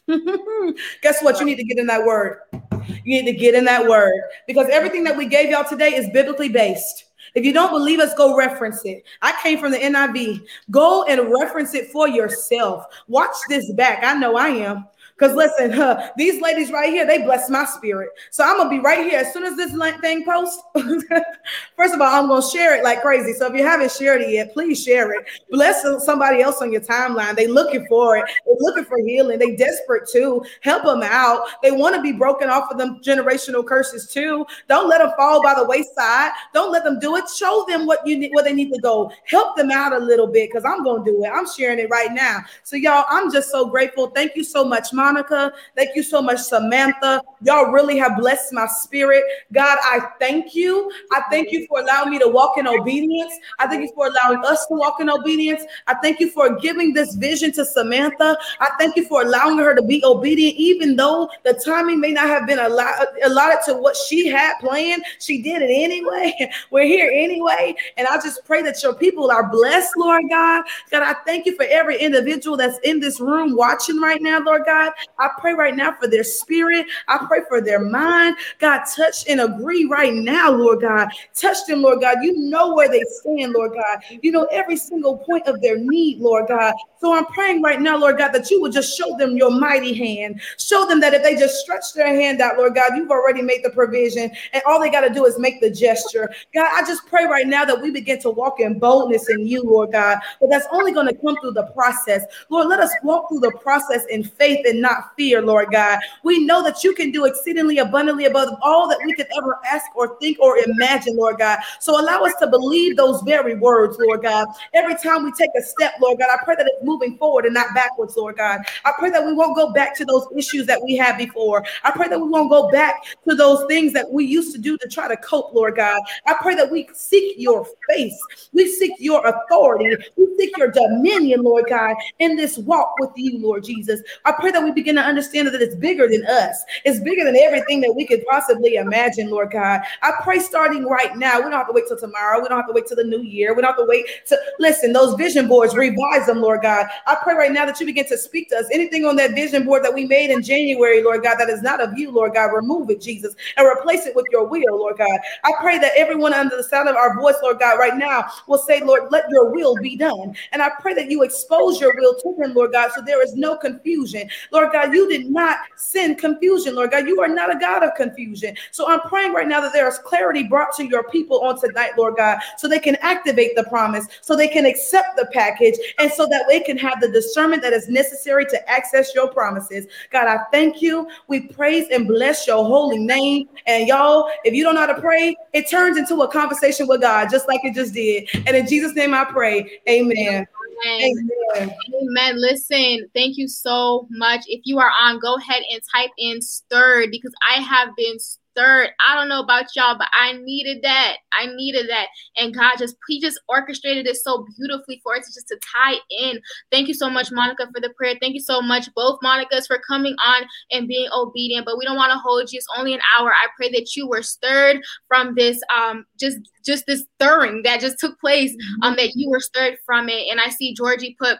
[1.02, 1.38] Guess what?
[1.40, 2.40] You need to get in that word.
[2.52, 6.08] You need to get in that word because everything that we gave y'all today is
[6.10, 7.04] biblically based.
[7.34, 9.04] If you don't believe us, go reference it.
[9.20, 10.46] I came from the NIV.
[10.70, 12.84] Go and reference it for yourself.
[13.08, 14.02] Watch this back.
[14.02, 14.86] I know I am.
[15.18, 18.10] Because listen, huh, these ladies right here, they bless my spirit.
[18.30, 20.62] So I'm gonna be right here as soon as this thing posts.
[21.76, 23.32] First of all, I'm gonna share it like crazy.
[23.32, 25.26] So if you haven't shared it yet, please share it.
[25.50, 27.34] Bless somebody else on your timeline.
[27.34, 28.26] They looking for it.
[28.44, 29.38] They're looking for healing.
[29.38, 30.44] They desperate too.
[30.60, 31.48] Help them out.
[31.62, 34.44] They want to be broken off of them generational curses too.
[34.68, 36.32] Don't let them fall by the wayside.
[36.52, 37.24] Don't let them do it.
[37.34, 39.10] Show them what you need, where they need to go.
[39.24, 41.28] Help them out a little bit because I'm gonna do it.
[41.28, 42.40] I'm sharing it right now.
[42.64, 44.08] So y'all, I'm just so grateful.
[44.08, 45.05] Thank you so much, Mom.
[45.06, 45.52] Monica.
[45.76, 47.20] Thank you so much, Samantha.
[47.42, 49.22] Y'all really have blessed my spirit.
[49.52, 50.90] God, I thank you.
[51.12, 53.32] I thank you for allowing me to walk in obedience.
[53.60, 55.62] I thank you for allowing us to walk in obedience.
[55.86, 58.36] I thank you for giving this vision to Samantha.
[58.58, 62.26] I thank you for allowing her to be obedient, even though the timing may not
[62.26, 65.04] have been allotted to what she had planned.
[65.20, 66.34] She did it anyway.
[66.70, 67.76] We're here anyway.
[67.96, 70.64] And I just pray that your people are blessed, Lord God.
[70.90, 74.62] God, I thank you for every individual that's in this room watching right now, Lord
[74.64, 74.92] God.
[75.18, 76.86] I pray right now for their spirit.
[77.08, 78.36] I pray for their mind.
[78.58, 81.08] God, touch and agree right now, Lord God.
[81.34, 82.18] Touch them, Lord God.
[82.22, 84.02] You know where they stand, Lord God.
[84.22, 86.74] You know every single point of their need, Lord God.
[86.98, 89.94] So I'm praying right now, Lord God, that you would just show them your mighty
[89.94, 90.40] hand.
[90.58, 93.62] Show them that if they just stretch their hand out, Lord God, you've already made
[93.62, 96.32] the provision, and all they got to do is make the gesture.
[96.54, 99.62] God, I just pray right now that we begin to walk in boldness in you,
[99.62, 100.18] Lord God.
[100.40, 102.24] But that's only going to come through the process.
[102.48, 105.98] Lord, let us walk through the process in faith and not fear, Lord God.
[106.22, 109.84] We know that you can do exceedingly abundantly above all that we could ever ask
[109.94, 111.58] or think or imagine, Lord God.
[111.80, 114.46] So allow us to believe those very words, Lord God.
[114.74, 117.54] Every time we take a step, Lord God, I pray that it's moving forward and
[117.54, 118.60] not backwards, Lord God.
[118.84, 121.64] I pray that we won't go back to those issues that we had before.
[121.82, 124.78] I pray that we won't go back to those things that we used to do
[124.78, 126.00] to try to cope, Lord God.
[126.26, 128.16] I pray that we seek your face.
[128.52, 129.96] We seek your authority.
[130.16, 134.00] We seek your dominion, Lord God, in this walk with you, Lord Jesus.
[134.24, 136.62] I pray that we begin to understand that it's bigger than us.
[136.84, 139.80] It's bigger than everything that we could possibly imagine, Lord God.
[140.02, 141.38] I pray starting right now.
[141.38, 142.40] We don't have to wait till tomorrow.
[142.40, 143.54] We don't have to wait till the new year.
[143.54, 144.92] We don't have to wait to listen.
[144.92, 146.86] Those vision boards, revise them, Lord God.
[147.06, 148.66] I pray right now that you begin to speak to us.
[148.70, 151.80] Anything on that vision board that we made in January, Lord God, that is not
[151.80, 155.18] of you, Lord God, remove it, Jesus, and replace it with your will, Lord God.
[155.44, 158.58] I pray that everyone under the sound of our voice, Lord God, right now will
[158.58, 160.36] say, Lord, let your will be done.
[160.52, 163.34] And I pray that you expose your will to him, Lord God, so there is
[163.34, 164.28] no confusion.
[164.50, 167.06] Lord God, you did not send confusion, Lord God.
[167.06, 168.56] You are not a God of confusion.
[168.70, 171.92] So I'm praying right now that there is clarity brought to your people on tonight,
[171.96, 176.10] Lord God, so they can activate the promise, so they can accept the package, and
[176.10, 179.86] so that they can have the discernment that is necessary to access your promises.
[180.10, 181.08] God, I thank you.
[181.28, 183.48] We praise and bless your holy name.
[183.66, 187.00] And y'all, if you don't know how to pray, it turns into a conversation with
[187.00, 188.28] God, just like it just did.
[188.46, 189.80] And in Jesus' name I pray.
[189.88, 190.46] Amen.
[190.84, 191.74] Amen.
[192.02, 192.40] Amen.
[192.40, 194.44] Listen, thank you so much.
[194.46, 198.42] If you are on, go ahead and type in stirred because I have been stirred.
[198.62, 201.16] I don't know about y'all, but I needed that.
[201.32, 202.06] I needed that.
[202.36, 205.96] And God just, He just orchestrated it so beautifully for it to just to tie
[206.10, 206.40] in.
[206.70, 208.14] Thank you so much, Monica, for the prayer.
[208.20, 211.66] Thank you so much, both Monicas, for coming on and being obedient.
[211.66, 212.58] But we don't want to hold you.
[212.58, 213.30] It's only an hour.
[213.30, 214.78] I pray that you were stirred
[215.08, 219.40] from this, um, just just this stirring that just took place, um, that you were
[219.40, 220.26] stirred from it.
[220.30, 221.38] And I see Georgie put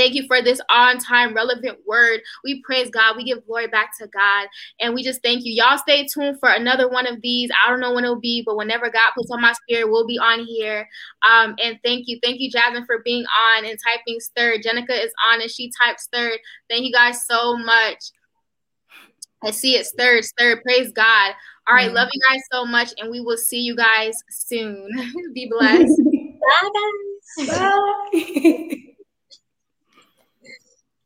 [0.00, 2.20] Thank you for this on time, relevant word.
[2.42, 3.18] We praise God.
[3.18, 4.48] We give glory back to God.
[4.80, 5.52] And we just thank you.
[5.52, 7.50] Y'all stay tuned for another one of these.
[7.50, 10.18] I don't know when it'll be, but whenever God puts on my spirit, we'll be
[10.18, 10.88] on here.
[11.30, 12.18] Um, and thank you.
[12.22, 14.62] Thank you, Jasmine, for being on and typing stirred.
[14.62, 16.38] Jenica is on and she types stirred.
[16.70, 18.02] Thank you guys so much.
[19.44, 20.62] I see it stirred, stirred.
[20.62, 21.34] Praise God.
[21.68, 21.92] All right.
[21.92, 22.94] Love you guys so much.
[22.96, 24.88] And we will see you guys soon.
[25.34, 26.00] be blessed.
[26.40, 26.70] Bye,
[27.36, 27.48] guys.
[27.50, 28.76] Bye.